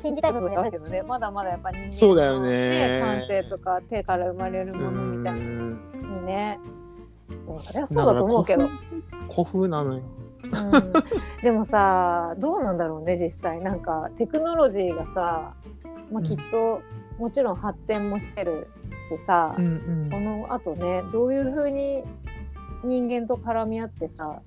[0.00, 1.02] 信じたい部分があるけどね。
[1.02, 3.00] まだまだやっぱ人間の、そうだよね。
[3.02, 6.60] 感性とか手から生まれるものみたいにね。
[7.52, 8.68] そりゃそうだと思うけど、
[9.28, 10.02] 古風なのよ。
[10.42, 13.60] うん、でもさどうなんだろうね実際。
[13.60, 15.54] なんかテクノロジーがさ、
[16.12, 16.82] まあ、きっと、
[17.18, 18.68] もちろん発展もしてる
[19.08, 19.66] しさ、うん。
[19.66, 22.04] うんこのあとねどういうふうに
[22.84, 24.40] 人間と絡み合ってさ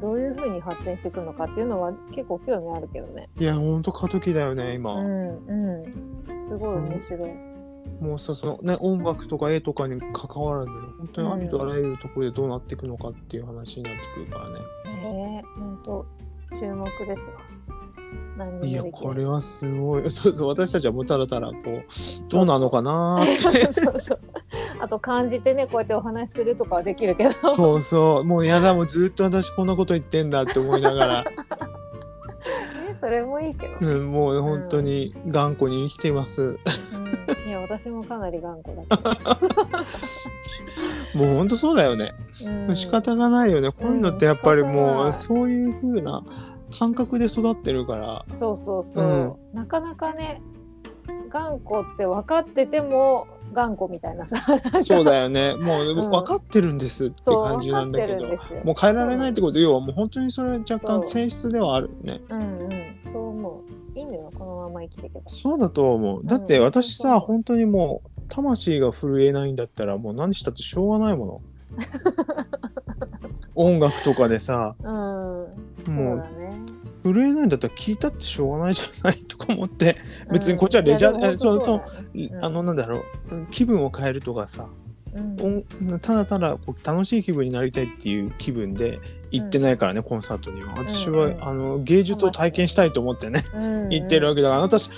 [0.00, 3.28] どういうふうに発展していくのかっていうのは結構興味あるけどね。
[3.38, 6.10] いやほんと過渡期だよね今、うんうん
[6.48, 7.30] すごい面白い。
[8.00, 14.56] もうさそのね音楽とか絵とかに関わらず本当にありとあらゆるところでどうなっていくのかっていう話になってくるからね。
[14.86, 16.06] えー、本当
[16.58, 17.32] 注目ですわ。
[18.62, 20.02] いやこれはすごい。
[20.10, 23.68] そうそう私たちはもうたらたらこうどうなのかなーって。
[24.80, 27.30] あと感じてねこうやってお話しするとかはできるけど。
[27.50, 28.24] そうそう。
[28.24, 31.30] もうやだもうずっと私こんなこと言ってんだって思いながら、 ね
[33.00, 36.42] それもいいけど、うん、もう本当に頑固に生きています。
[36.42, 36.58] う
[37.46, 38.96] ん、いや私もかなり頑固だけ
[41.18, 42.14] もう本当そうだよね。
[42.42, 43.70] ど、うん、仕方がないよね。
[43.70, 46.24] こういうのってやっぱりうんもうそういう風な
[46.78, 48.24] 感覚で育ってるから。
[48.36, 50.40] そうそうそう、なかなかね
[51.28, 54.36] 頑固って分かってても頑固みたいなさ
[54.82, 55.54] そうだよね。
[55.54, 58.54] もううん分かってるんですって感じなんだけど分かってるん。
[58.54, 62.20] ですよもう変えられないってこと要はもう本当にそれは若干性質ではあるよね。
[62.28, 63.62] うんうんそう思
[63.96, 66.20] ういいのよこのまま生きていけばそうだと思う。
[66.24, 71.40] だってうん私さ、そうそう本当にもう魂が震えないんだったらもう何したってしょうがないもの。
[73.54, 74.86] 音楽とかでさ、うん。
[74.86, 75.52] そ
[75.86, 76.50] うもうだね。
[77.02, 79.96] 震えないんだったら聞いたってしょうがないじゃないとか思って、
[80.30, 81.78] 別にこっちはレジャーうんそう本当だよ
[82.12, 82.30] ね。
[82.32, 82.44] うん。
[82.44, 83.04] あのなんだろう。
[83.50, 84.68] 気分を変えるとかさ、
[85.14, 85.64] うん。
[85.88, 88.96] 音ただただこう楽しい気分になりたいっていう気分で
[89.30, 90.74] 行ってないからね、コンサートには。
[90.76, 91.44] 私は、うんうん。
[91.44, 94.60] あの芸術を体験したいと思ってね、うん行ってるわけだから。
[94.62, 94.90] 私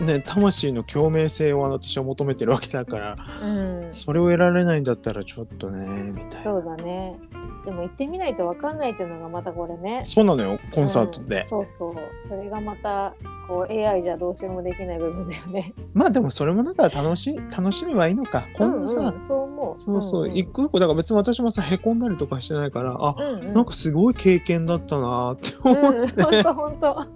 [0.00, 3.16] ね魂の共鳴性を私は求めてるわけだから。
[3.44, 3.92] うん。
[3.92, 6.52] それを得られないんだったらちょっとねみたいな。
[6.52, 7.18] そうだね。
[7.64, 10.00] でも行ってみないと分かんないっていうのがまたこれね。
[10.02, 11.42] そうなのよコンサートで。
[11.42, 11.94] うん、そうそう。
[12.28, 13.14] それがまた
[13.46, 15.74] こう AI じゃどうしようもできない部分だよね。
[15.92, 18.46] まあでもそれもだから楽しい楽しみはいいのか。
[18.54, 19.14] 今度さ、うん。
[19.16, 19.80] うん、そう思う。
[19.80, 23.52] そうそう、んん一個一個だから別に私もさへこんだりとかしてないからあ、うんうん。
[23.52, 27.06] なんかすごい経験だったなーって思って、うん、本当本当。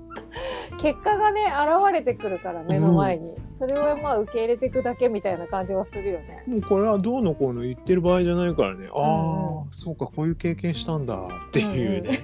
[0.79, 6.43] 結果がね現れてくるから目の前に、それをまあ受け入れていくだけみたいな感じはするよね。
[6.47, 12.19] もうこれはどうのこうの言ってる場合じゃないからね、あうんあそうかこういう経験したんだっていうね、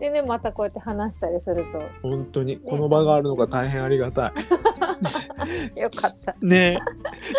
[0.00, 1.82] でねまたこうやって話したりすると。
[2.02, 2.58] 本当に。
[2.58, 4.32] この場があるのが大変ありがたい。
[5.76, 6.34] よかった。
[6.40, 6.78] ね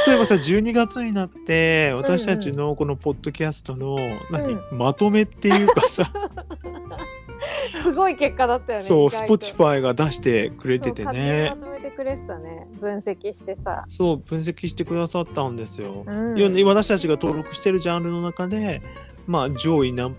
[0.04, 3.98] そういえばさ12月になって私たちのこのポッドキャストの、
[4.30, 6.06] 何まとめっていうかさ
[7.84, 8.86] すごい結果だったよね。
[8.86, 12.68] そう Spotify が出してくれててねまとめてくれてたね。
[12.80, 13.86] 分析してさ。
[13.88, 16.04] そう分析してくださったんですよ。
[16.06, 18.82] うん私たちが登録してるジャンルの中で
[19.28, 20.16] まあ上位何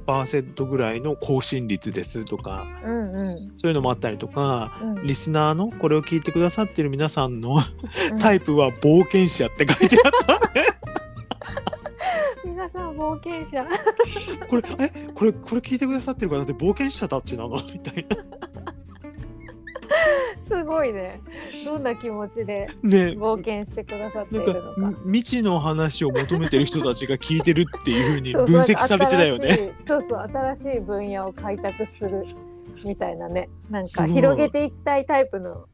[0.00, 7.56] パーセントぐらいの更新率ですとかうんうんそういうのもあったりとかうんリスナーのこれを聞いてくださってる皆さんの
[8.12, 10.40] うんタイプは冒険者って書いてあった。
[12.44, 13.66] 皆さん冒険者。
[14.48, 17.56] これえこれこれ聞いてくださってるからだって冒険者たちなの？
[17.56, 18.16] みたいな。
[20.46, 21.20] すごいね。
[21.64, 24.92] どんな気持ちでね冒険してくださってるのか。
[24.92, 29.74] か未知の話を求めてる人たちが聞いてるっていうふうに分析されてたよね。
[29.86, 32.22] そうそう新しい分野を開拓する
[32.86, 35.66] みたいなねなんか広げていきたいタイプの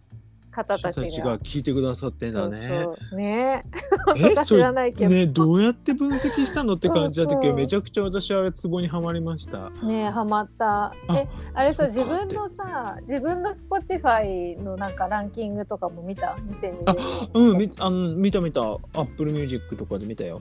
[0.57, 1.39] 方たちが。
[1.39, 2.83] 聞いてくださってんだね。
[2.85, 3.19] そうそう。
[3.19, 3.65] ね。
[4.45, 5.11] 知らないけど。
[5.15, 7.49] ねどうやって分析したのって感じだったけ？
[7.49, 9.71] どめちゃくちゃ私あれツボにはまりました。
[9.85, 10.87] ねハマった。
[10.87, 18.63] あえあれさ自分のさ自分の Spotify のなんかランキングとかも見た？2020年うんみあの見た見た。
[18.95, 20.41] Apple Music とかで見たよ。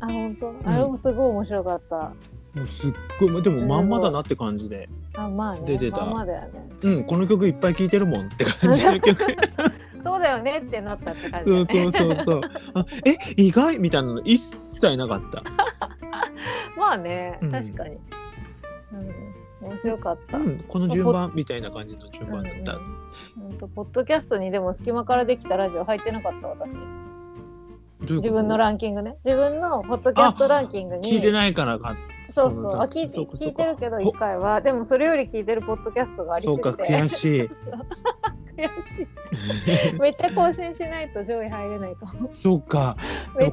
[0.00, 0.54] あ本当？
[0.64, 2.12] あれもすごい面白かった、
[2.56, 5.60] もうすっごいでもまんまだなって感じで、あまあね。
[5.66, 6.06] 出てた。
[6.06, 6.66] まだよね。
[6.82, 8.86] うんこの曲いっぱい聴いてるもんって感じ。
[8.86, 9.24] の曲。
[10.02, 12.40] そうだよねってなったって感じそうそうそうそう。
[12.74, 13.78] あえ意外？
[13.78, 15.42] みたいなの一切なかった。
[16.78, 17.52] まあねうん。
[17.52, 17.96] 確かに、
[19.62, 22.76] うん、面白かった、うんこの順番みたいな感じの順番だった。
[22.76, 26.70] うんうん、ポッドキャストにでも隙間からできたラジオ入ってなかった私
[28.00, 29.16] 自分のランキングね。
[29.24, 31.10] 自分のポッドキャストランキングに。
[31.10, 31.96] 聞いてないからか。
[32.24, 34.10] そうのそうあ聞いて聞いてるけどほ。
[34.10, 34.60] 1回は。
[34.60, 37.42] でもそれより聞いてるポッドキャストがありすそうか悔しい。
[37.42, 37.48] 悔し
[39.92, 40.00] い。
[40.00, 42.96] めっちゃ更新しないと上位入れないとそうか。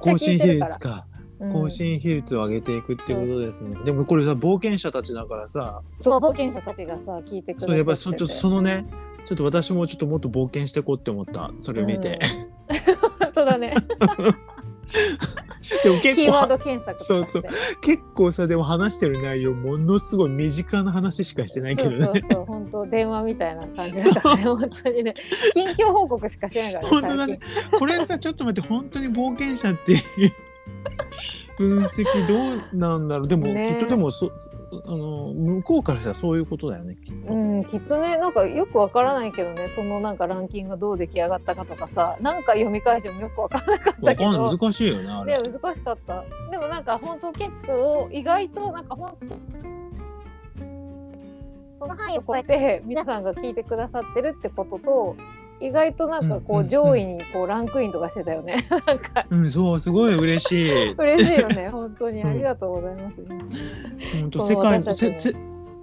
[0.01, 1.05] 更新比率か。
[1.39, 1.53] うん。
[1.53, 3.77] 更新比率を上げていくっていうことですね。
[3.85, 8.85] でもこれさ冒険者たちだからさ、そう冒険者たちがさ聞いてくれてそうやっぱりそちょっとそのね、
[9.25, 11.51] ちょっと私もちょっともっと冒険していこうって思った。
[11.59, 12.19] それ見て。
[12.21, 12.52] そうだね
[15.83, 17.31] でも結キーワー構ド検索とかして。
[17.31, 17.43] そう
[17.81, 22.03] 結構さでも話してる内容ものすごい身近な話しかしてないけどね。
[22.03, 25.13] そうそうそう本当電話みたいな感じだからね本当にね。
[25.53, 27.39] 近況報告しかしてないからね本当だね。
[27.79, 29.99] これさちょっと待って本当に冒険者っていう
[31.57, 32.35] 分析ど
[32.73, 33.27] うなんだろう。
[33.27, 33.69] でも、ね。
[33.69, 34.31] きっとでもそ
[34.85, 37.33] あの向こうからしたらそういうことだよねきっと。
[37.33, 39.69] うん、きっとねなんかよくわからないけどね。
[39.75, 45.43] そのなんかランキングがどう出来上がったかとかさなんか読み返してもよくわからなかったわけど難しいよねあねれ。
[45.43, 46.23] 難しかった。
[46.51, 49.35] でもなんか本当結構意外となんか本当
[51.77, 55.15] その範囲を超えて皆さんが聞いてくださってるってことと
[55.63, 58.67] 意外となんかこう上位にこうランクインとかしてたよね。
[58.85, 59.25] なんか。
[59.29, 60.91] うんそうすごい嬉しい。
[60.99, 62.21] 嬉しいよね本当に。
[62.21, 62.29] うん。
[62.29, 63.23] ありがとうございます、
[64.19, 65.35] 本当世界せせ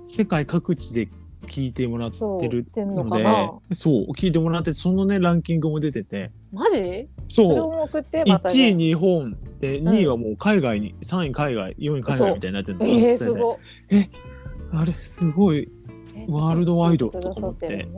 [0.04, 1.08] 世界各地で
[1.46, 6.30] 聞いてもらってるののでそう聞いてもらってそのねランキングも出てて。
[6.52, 7.08] マジ？
[7.28, 7.56] そう。
[7.70, 13.56] も送ってまた、1位ね、日本で2位はもう海外に、3位海外4位海外みたいになってるのえー、すごい
[14.72, 15.68] あれすごい
[16.16, 17.18] えワールドワイド聞いて。
[17.18, 17.88] くださって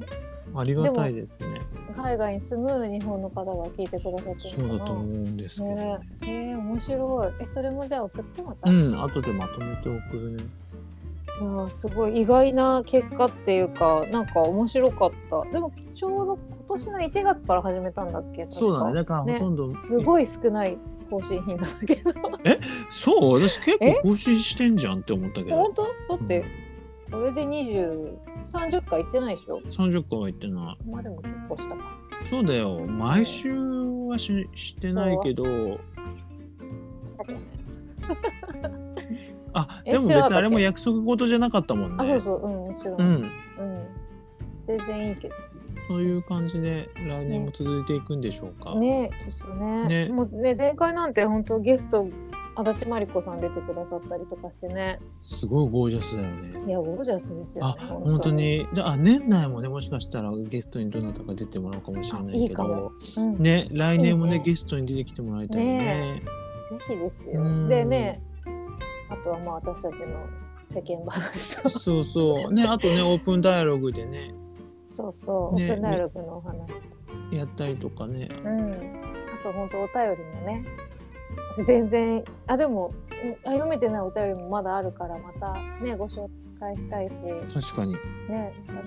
[0.55, 1.61] ありがたいですね。
[1.97, 4.75] 海外に住む日本の方が聞いてくださってそるのかな。
[4.75, 5.99] うだと思うんですけど、ね。
[6.23, 7.33] えー、面白い。
[7.43, 10.45] えそれもじゃあ送ってまた、いうん後でまとめて送るね。
[11.41, 15.45] やーすごい意外な結果っていうかなんか面白かった。
[15.51, 16.39] でもちょうど
[16.69, 18.47] 今年の1月から始めたんだっけ？
[18.49, 18.95] そうだね。
[18.95, 20.79] だからほとんど、すごい少ない
[21.11, 22.13] 更新頻度だけど。
[22.91, 23.41] そう？
[23.41, 25.57] 私結え構更新してんじゃんって思ったけど。
[25.57, 25.83] 本当？
[26.17, 26.45] だって、
[27.11, 27.45] これで
[28.53, 30.89] 2030回いってないでしょ？30回は言ってない。
[30.89, 31.83] まあでも結構したか。
[32.29, 32.81] そうだよ。
[32.87, 33.53] 毎週
[34.09, 35.45] はししてないけど。
[35.45, 35.49] し
[37.17, 37.33] たけ？
[37.33, 37.45] どね
[39.55, 42.05] あえ でも別にあれも約束事じゃなかったもんね。
[42.05, 42.43] あそうそう。
[42.45, 43.15] うんもちろん、ううん。
[43.15, 43.31] ん。
[44.67, 45.35] 全然いいけど。
[45.89, 49.11] そういう感じで来年も続いていくんでしょうか、ね
[49.59, 52.07] ねねもうね前回なんて本当ゲスト
[52.55, 54.99] 足立真理子さん出てくださったりとかしてね。
[55.23, 56.67] すごいゴージャスだよね。
[56.67, 57.65] いやゴージャスですよ。
[57.65, 58.67] あね本当に。
[58.73, 62.93] じゃあ年内もねもしかしたらゲストにどなたか出てもらうかもしれないけあいいかども。
[63.17, 64.45] うん、ぜね来年もねね。
[64.45, 65.79] ゲストに出てきてもらいたいね。
[65.79, 66.23] ね
[66.87, 67.43] ひですよ。
[67.43, 67.69] うん。
[67.69, 68.23] でね
[69.09, 70.27] あとはまあ私たちの
[70.59, 71.69] 世間話と。
[71.71, 72.53] そうそう。
[72.53, 74.35] ねあとねオープンダイアログでね。
[74.95, 76.69] そうそう、ねオープンダイアログのお話、
[77.33, 78.29] やったりとかね。
[78.45, 78.73] うん。
[78.73, 80.65] あと本当お便りもね
[81.67, 82.95] 全然あでも
[83.45, 85.53] 読めてないお便りもまだあるからまた
[85.85, 87.13] ねご紹介したいし。
[87.73, 87.93] 確かに。
[88.29, 88.87] ね、皆様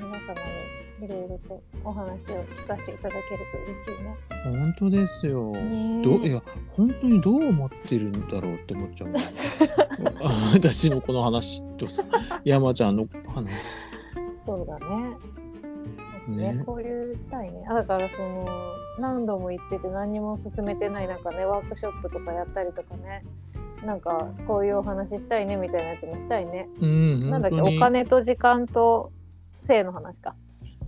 [1.00, 4.16] にいろいろとお話を聞かせていただけると嬉しいね。
[4.60, 6.02] 本当ですよ、ねえ。
[6.02, 9.14] どいや本当にどう思ってるんだろうって思っちゃう。
[10.54, 12.04] 私のこの話とさ
[12.46, 13.50] 山ちゃんの話。
[14.46, 15.18] そうだね。
[16.28, 16.54] ね。
[16.54, 17.66] ね交流したいね。
[17.68, 18.46] あだからその
[19.00, 23.24] 何度も言ってて何にも進めてないなんかねワークショップとかやったりとかね。
[23.86, 26.68] なんかこういうお話したいねみたいなやつもしたいね。
[26.82, 29.12] うんなんだっけお金と時間と
[29.62, 30.36] 性の話か。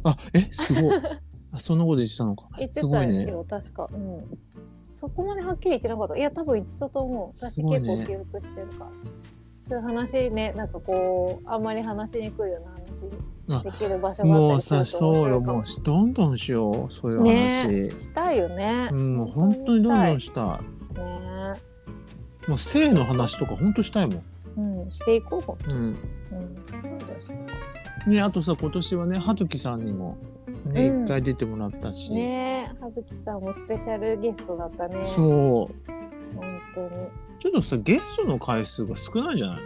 [0.03, 0.95] あえすごい
[1.51, 3.89] あそんなこと言ってたのか言ってすごいねたよ、確か。
[3.91, 4.37] うん。
[4.91, 6.17] そこまではっきり言ってなかった。
[6.17, 7.37] いや、多分言ってたと思う。
[7.37, 8.91] 私結構記憶してるから。
[9.61, 12.77] そういう話ね、なんかこう、あんまり話しにくいような話
[13.47, 18.89] できる場所がもうさそうよもうしどんどんしようそういう話、ねしたいよね。
[18.91, 20.63] うんもう本当にどんどんししたた
[20.95, 21.01] い。
[21.03, 21.61] ね
[22.47, 24.23] いもう性の話とか本当したいもん
[24.83, 25.41] うん、していこう。
[25.41, 25.95] ほんとうんうん。
[26.25, 30.17] そうだしねあとさ今年はね葉月さんにも
[30.65, 34.99] ねうん一、回出てもらったし、ねえ、葉月さんもスペシャルゲストだったね。
[34.99, 35.05] う。
[35.05, 35.25] そう
[36.35, 36.89] 本当に。
[37.39, 39.61] ちょっとさゲストの回数が少ないんじゃない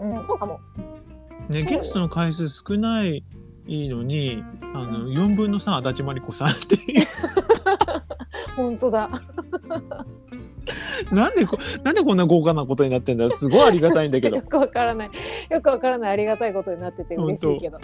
[0.00, 0.60] うん、そうかも。
[1.48, 3.24] のねゲストの回数少ない
[3.66, 4.42] のに
[4.74, 7.06] あの4分の3足立真理子さんっていう
[8.56, 9.10] 本当だ。
[11.12, 15.10] なんでこなんでこんな豪華なことになってんだよすごいありがたいんだけど よくわからない。
[15.50, 17.78] よくわからないありがたいことになってて嬉しいけど。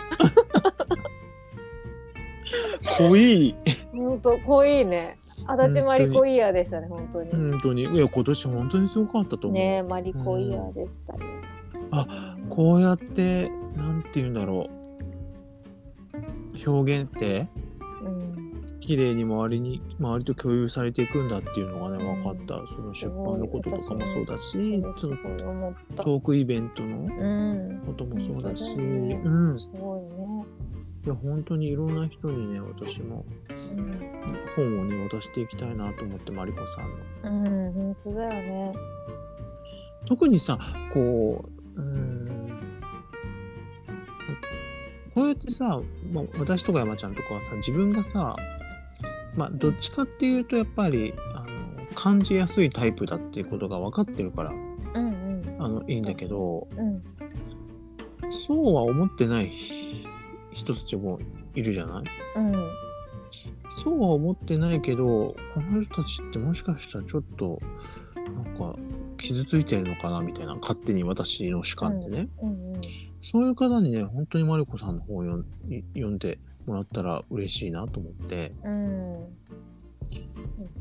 [2.98, 3.54] 濃い
[3.92, 5.16] 本当濃いね。
[5.46, 7.30] 足立マリコイヤーでしたね、本当に。
[7.30, 11.20] 本当にいや今年本当にすごかったと思う、ねマリコイヤーでしたよ。
[12.00, 14.70] あこうやってなんて言うんだろ
[16.64, 17.48] う表現って
[18.04, 18.34] うん。
[18.80, 25.16] 綺麗に周りに周りと共有されていくんだっていうのがね分かった、その出版のこととかもそうだしその。
[25.96, 27.82] トークイベントのうん。
[27.86, 30.44] こともそうだし、本当だよねうん、いすごいね。
[31.06, 33.90] や本当にいろんな人にね私もうん。
[34.54, 36.82] 本をね渡していきたいなと思ってマリコさ
[37.30, 37.46] んの。
[37.46, 38.72] うん、本当だよね。
[40.06, 40.58] 特にさ
[40.92, 42.60] こううーん
[45.14, 45.80] こうやってさ、
[46.12, 48.36] まあ、私とか山ちゃんとかはさ自分がさ
[49.36, 54.62] まあどっちかっていうとやっぱりあの感じやすいタイプだっていうことが分かってるからうん
[54.96, 55.56] うん。
[55.62, 57.02] あのいいんだけどうん。
[58.30, 59.52] そうは思ってない
[60.50, 61.20] 人たちも
[61.54, 62.38] いるじゃない？
[62.38, 62.54] うん。
[63.68, 67.60] そうは思ってないけどこの人たちってもしかしたらちょっと
[68.16, 68.76] なんか
[69.18, 72.80] 傷ついてるのかなみたいな勝手に私の主観でね、うんうん
[73.26, 75.44] そういう方にね本当にマリコさんの本を
[75.94, 78.52] 読んでもらったら嬉しいなと思って。
[78.62, 79.12] うん。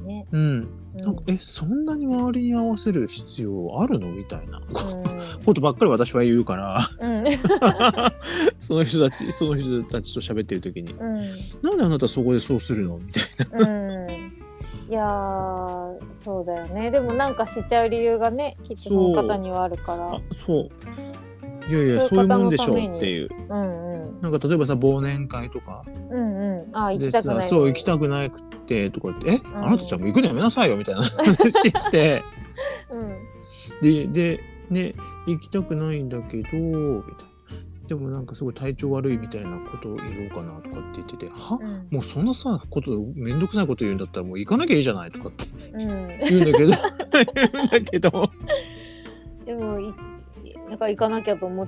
[0.05, 0.25] ね。
[0.29, 0.69] うん。
[0.93, 1.01] うん。
[1.01, 4.57] なんかえそんなに周りに合わせる必要あるのみたいな。
[4.59, 4.63] う
[5.45, 7.09] ことばっかり私は言うから。
[7.09, 7.25] んうん。
[8.59, 10.91] その人たちその人たちと喋ってる時に。
[10.91, 11.13] うん。
[11.61, 13.23] なんであなたそこでそうするのみたい
[13.61, 14.33] うん。
[14.89, 16.91] いやーそうだよね。
[16.91, 20.19] でもなんかしちゃう理由がねきっとその方にはあるから。
[20.35, 20.69] そう。
[21.69, 23.29] いやいやそそうういうもんでしょうっていう。
[23.49, 24.21] うんうん。
[24.21, 25.83] なんか例えばさ忘年会とか。
[26.09, 26.77] うんうん。
[26.77, 29.57] あ行できたくないさそう行きたくなくてとか言って「えん。
[29.57, 31.01] あなたちゃんも行くのやめなさいよ」みたいな
[31.37, 32.23] 話して。
[32.89, 33.17] うん。
[33.81, 34.93] ででね
[35.27, 37.32] 行きたくないんだけどみたいな
[37.87, 41.59] でもなんかすごい体調悪いみたいなことを言おうかなとかって言ってて「は？
[41.61, 41.87] うん。
[41.91, 46.07] もうそんなさことめんどくさいこと言うんだったらもう行かなきゃいいじゃない」とかってうん。
[46.19, 48.31] 言うんだけど言うんだけど。
[49.45, 49.93] でもい
[50.69, 51.67] なんか行かなきゃと思っ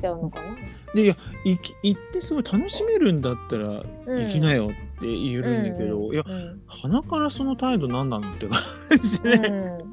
[0.00, 0.56] ちゃうのかな。
[0.94, 4.22] でいや行き行ってすごい楽しめるんだったらうん。
[4.24, 6.62] 行きなよって言えるんだけど、いやうん。
[6.66, 8.58] 鼻からその態度何なのって感
[9.02, 9.84] じう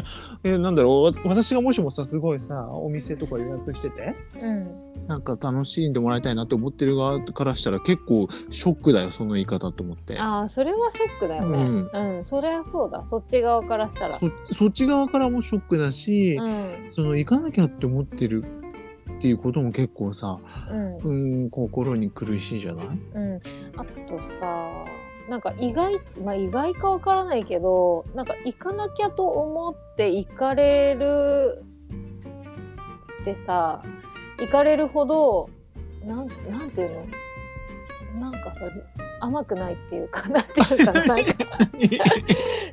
[0.00, 0.08] んで、
[0.44, 5.06] えなんだろうわ私がもしもさすごいさお店とか予約しててうん。
[5.08, 10.18] なんか楽しんでもらいたいなって思ってる側からしたら結構ショックだよその言い方と思って。
[10.18, 11.88] ああそれはショックだよね。
[11.92, 13.04] うん、それはそうだ。
[13.10, 14.10] そっち側からしたら。
[14.10, 16.44] そそっち側からもショックだし、う
[16.86, 16.90] ん。
[16.90, 18.44] その行かなきゃって思ってる
[19.18, 20.38] っていうことも結構さ
[20.70, 20.96] うん。
[20.98, 21.12] う
[21.46, 22.86] ん心に苦しいじゃない？
[22.86, 23.36] うん、
[23.76, 24.84] あとさ
[25.32, 31.64] なんか意外まあ意外かわからないけどなんか行かなきゃと思って行かれる
[33.22, 33.82] ってさ
[34.38, 35.48] 行かれるほど
[36.04, 37.06] なんなんていう
[38.20, 38.20] の？
[38.20, 38.66] なんかさ
[39.20, 41.02] 甘くないっていうか なんていうかな。
[41.02, 41.34] なんか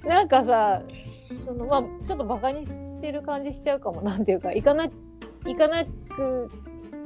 [0.06, 4.02] なんかさそのまあちょっとバカにしてる感じしちゃうかも。
[4.02, 4.90] なんていうか行かな
[5.46, 6.52] 行かなく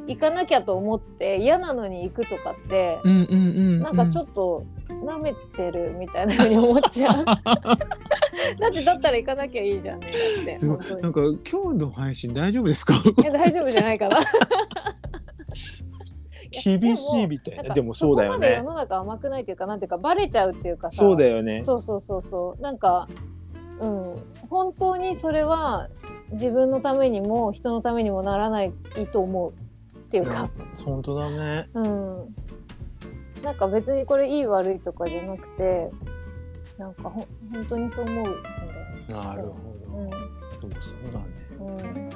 [0.07, 7.25] 行かなきゃと思って嫌なのに行くとかって、うんうんうんなんかちょっっと舐めてるみたいなふうに思っちゃう。
[7.25, 10.07] だってだったら行かなきゃいいじゃんね。
[10.57, 11.01] すごい。
[11.01, 12.93] なんか今日の配信大丈夫ですか？
[13.25, 14.17] え大丈夫じゃないかな。
[16.63, 17.73] 厳しいみたいな。
[17.73, 18.35] でもそうだよね。
[18.35, 20.97] こまで世の中甘くないっていうかなんていうかバレちゃうっていうかさ。
[20.97, 21.63] そうだよね。
[21.65, 22.61] そうそうそうそう。
[22.61, 23.07] なんか
[23.79, 24.15] うん。
[24.49, 25.89] 本当にそれは
[26.31, 28.73] 自分のためにも人のためにもならない
[29.11, 29.53] と思う
[30.13, 30.47] っていうか。
[30.85, 31.67] 本当だね。
[31.73, 32.35] うん、
[33.41, 35.89] なんか別にこれいい悪いとかじゃなくて
[36.77, 38.25] なんかほ本当にそう思う。
[39.11, 40.09] なるほうん。
[40.11, 40.17] ど
[40.69, 42.09] でもそうだね。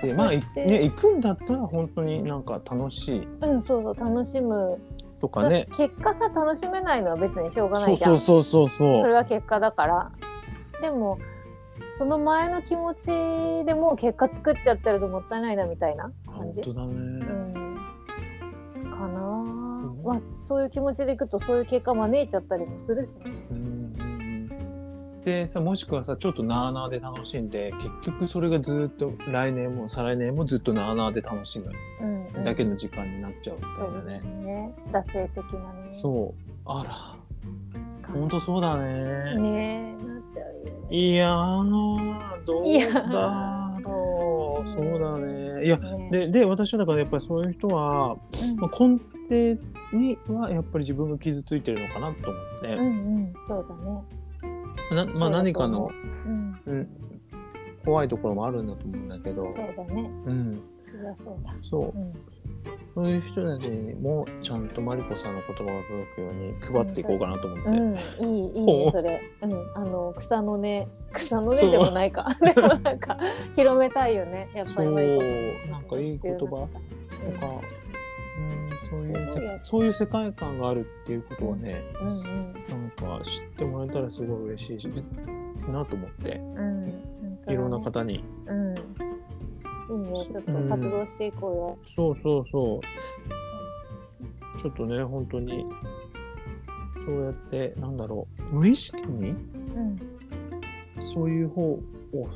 [0.00, 0.06] うん。
[0.08, 3.28] でまあね行くんだったら本当になんか楽しい。
[3.40, 4.78] うん、そうそう楽しむ、
[5.20, 5.66] とかね。
[5.76, 8.18] 結果さ楽しめないのは別にしょうがなそいうじゃん。
[8.20, 9.02] そうそうそうそう。
[9.02, 10.12] それは結果だから。
[10.80, 11.18] でも
[11.98, 13.06] その前の気持ち
[13.64, 16.04] でもう結果作っちゃってるともったいないなみたいな。
[16.04, 16.25] 感
[16.62, 16.94] じ、本当だね。
[16.94, 19.20] うん、かな。
[19.20, 23.32] あ、まあそういう気持ちでいくとそういう結果招いちゃったりもするしね。
[23.50, 23.86] うんうんうん
[25.26, 31.72] でさもしくはさちょっとなあなあで楽しんで結局それがずっと来年も再来年もずっとなあなあで楽しむ。
[32.00, 34.74] うん、うん、だけの時間になっちゃうみたそですいうなね、ね。
[34.92, 35.88] 惰性的なね。
[35.90, 36.50] そう。
[36.64, 37.16] あら。
[38.06, 39.36] 感本当そうだね。
[39.40, 40.96] ねなっちゃうよね。
[40.96, 45.64] いやーどいうやだろうそうだね。
[45.64, 48.56] いやねでで私はだからやっぱりそういう人は、うん。
[48.56, 49.60] まあ、根底
[49.92, 53.66] にはやっぱり自分が傷ついてるのかなと思って、うんうんそう
[54.92, 55.06] だね。
[55.06, 56.30] なまあ、何かの思う、
[56.66, 56.78] うん。
[56.78, 56.88] うん、
[57.84, 59.44] 怖いところもあるんだと思うんだけど。
[59.44, 60.10] そうだね。
[60.26, 61.54] うん、そりゃそうだ。
[61.62, 61.98] そう。
[61.98, 62.12] うん
[62.94, 67.70] そういう人たちにもちゃんとマリコさんの言葉が届くように配っていこうかなと思って、
[68.22, 68.84] うん、いいいいお。
[68.86, 72.36] ねそれ、うん、あの草の根草の根でもないか。
[72.40, 73.18] でもなんか
[73.54, 76.56] 広めたいよねやっぱりそうなんかいい言葉。
[76.56, 84.88] うんなんか、うん、そういうせそういう世界観があるっていうことはね、うんうんなんか知ってもらえたらすごい嬉しいし
[85.68, 86.36] なと思って。
[86.56, 86.76] うん
[87.48, 88.74] いろんな方に、うん
[89.90, 94.60] いいねちょっと活動していこうよ、そうそうそう。
[94.60, 95.66] ちょっとね本当に
[97.04, 100.00] そうやってなんだろう無意識にうん
[100.98, 101.80] そういう方を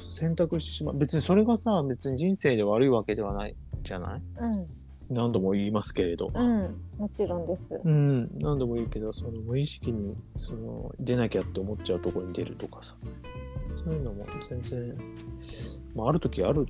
[0.00, 0.98] 選択してしまう。
[0.98, 4.22] 別にそれがさ別に人生で悪いわけではないじゃない？
[4.38, 4.66] うん。
[5.08, 7.80] 何度も言いますけれど、うんもちろんです。
[7.84, 12.94] うん、何度も言うけどその無意識にその出なきゃって思っちゃうところに出るとかさ
[13.76, 14.96] そういうのも全然、
[15.94, 16.66] まあ、ある時ある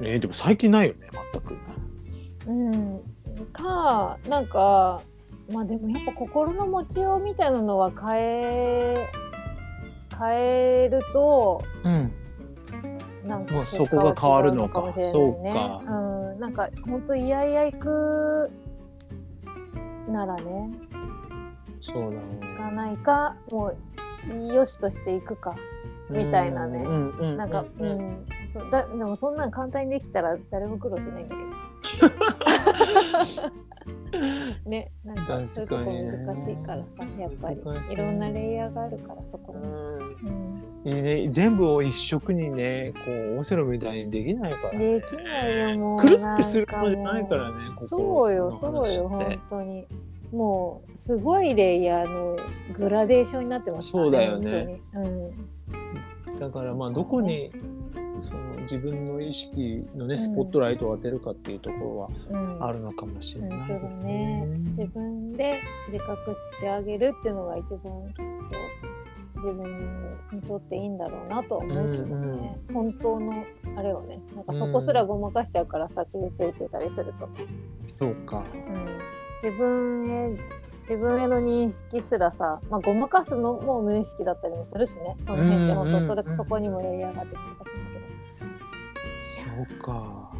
[0.00, 0.18] ね。
[0.18, 1.56] でも最近ないよね全く。
[2.46, 3.00] うん。
[3.52, 5.02] かなんか
[5.50, 9.08] まあでもやっぱ心の持ちようみたいなのは変え
[10.18, 12.12] 変えるとうん。
[13.24, 14.92] なんかそこが変わるのか。
[14.94, 15.60] 結果は違うもしれないね。
[15.60, 18.50] そうかうん、なんか本当いやいや行く
[20.08, 20.70] ならね。
[21.80, 23.74] そうだ行かないかも
[24.30, 25.54] うよしとしていくか
[26.10, 26.78] みたいなね。
[27.36, 27.88] なんか、ううん。
[27.92, 31.48] ん、そうだでもそんなん簡単にできたら誰も苦労しないんだけど。
[34.66, 37.56] ね、なんかそういうとこ難しいからさ、やっぱり。
[37.90, 39.62] いいろんなレイヤーがあるからそこに。
[39.62, 39.66] う
[40.32, 40.62] ん。
[40.84, 45.98] うん、ね、全部を一色にねこうオセロみたいにできないから、ね、できないよもう。
[45.98, 49.86] くるってするものじゃないからねここそうよのそうよ本当に。
[50.32, 52.36] もうすごいレイヤーの
[52.76, 54.80] グラデーションになってますからそうだよね。
[54.92, 55.16] 本当に。
[55.16, 55.53] うん。
[56.38, 57.52] だからまあどこに
[58.20, 64.44] その自分の意識のねスポットライトを当てるかっていうところうん、はあるのかもしれないですね。
[64.76, 65.60] 自分で
[65.92, 68.04] 自覚してあげるっていうのが一番
[69.36, 73.44] 自分にとっていいんだろうなとは思うけどね、本当の
[73.76, 74.20] あれをね。
[74.34, 77.28] なんかそこすらごまかしちゃうからさ傷ついてたりすると、
[77.98, 78.42] そうか。
[78.54, 78.98] うん、
[79.42, 80.28] 自分へ
[80.88, 85.16] 自分への認識すらさ、まあ、ごまかすのも無意識だったりもするしね。
[85.26, 88.04] その辺って本当それ、うんうんうんそこにもレイヤーがあって難しいんだ
[89.16, 90.32] そうか。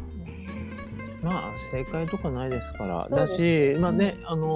[1.23, 3.07] まあ正解とかないですから。
[3.09, 4.47] だしまあねあの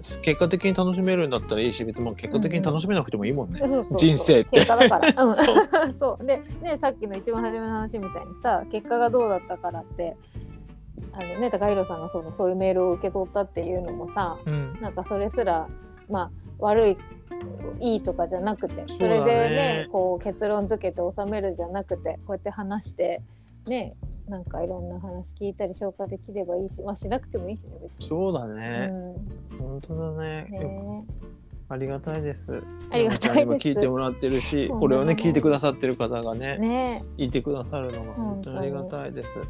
[0.00, 3.60] 結果的に楽しめるんだったらいいし別にまあ結果的に楽しめなくてもいいもんね。
[3.96, 4.58] 人生って。
[4.58, 5.14] 結果だから。
[5.22, 5.44] うん、そ
[5.94, 6.26] そう。
[6.26, 10.16] でねさっきの一番初めの話みたいにさ結果がどうだったからって
[11.12, 15.68] あのね高弘さんがそのそういうメールを受け取ったっていうのもさうんなんかそれすら
[16.08, 16.96] まあ悪い
[17.80, 23.22] いいとかじゃなくてそ,、れでねこう結論付けて収めるじゃなくてこうやって話して
[23.66, 23.94] ね
[24.28, 28.06] なんかいろんな話聞いたり消化できればいいしまあしなくてもいいしね別に。
[28.06, 28.86] そうだうね。
[28.86, 29.14] ん
[29.58, 30.48] 本当だね。
[30.50, 31.04] よね
[31.68, 32.62] ありがたいです。
[32.90, 39.40] ありがたいです今聞いてもらってるし、これをね聞いてくださってる方がねねいてくださるのが本当にありがたいです。
[39.40, 39.46] ね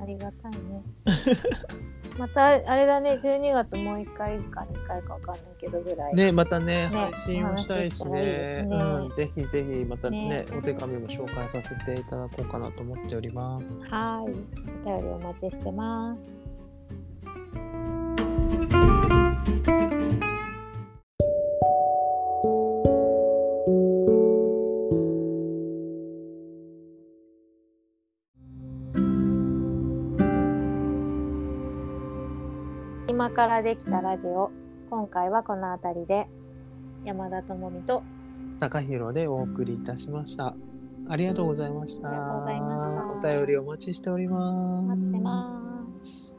[0.00, 0.82] えありがたいね。
[2.18, 6.14] またあれだね12月もう1回か2回かわかんないけどぐらい。
[6.14, 13.76] ねまたねね配信をしたいしね、ねうんぜひぜひまたねねお手紙も紹介させていただこうかなと思っております。
[13.90, 14.30] はい。
[14.30, 16.35] お便りお待ちしてます。
[33.36, 34.50] からできたラジオ
[34.88, 36.26] 今回はこの辺りで
[37.04, 38.02] 山田智美と
[38.60, 40.54] 高弘でお送りいたしました。
[41.06, 42.08] ありがとうございました。
[42.08, 44.88] ありがとうございましたお便りお待ちしております。
[44.88, 46.38] 待ってます。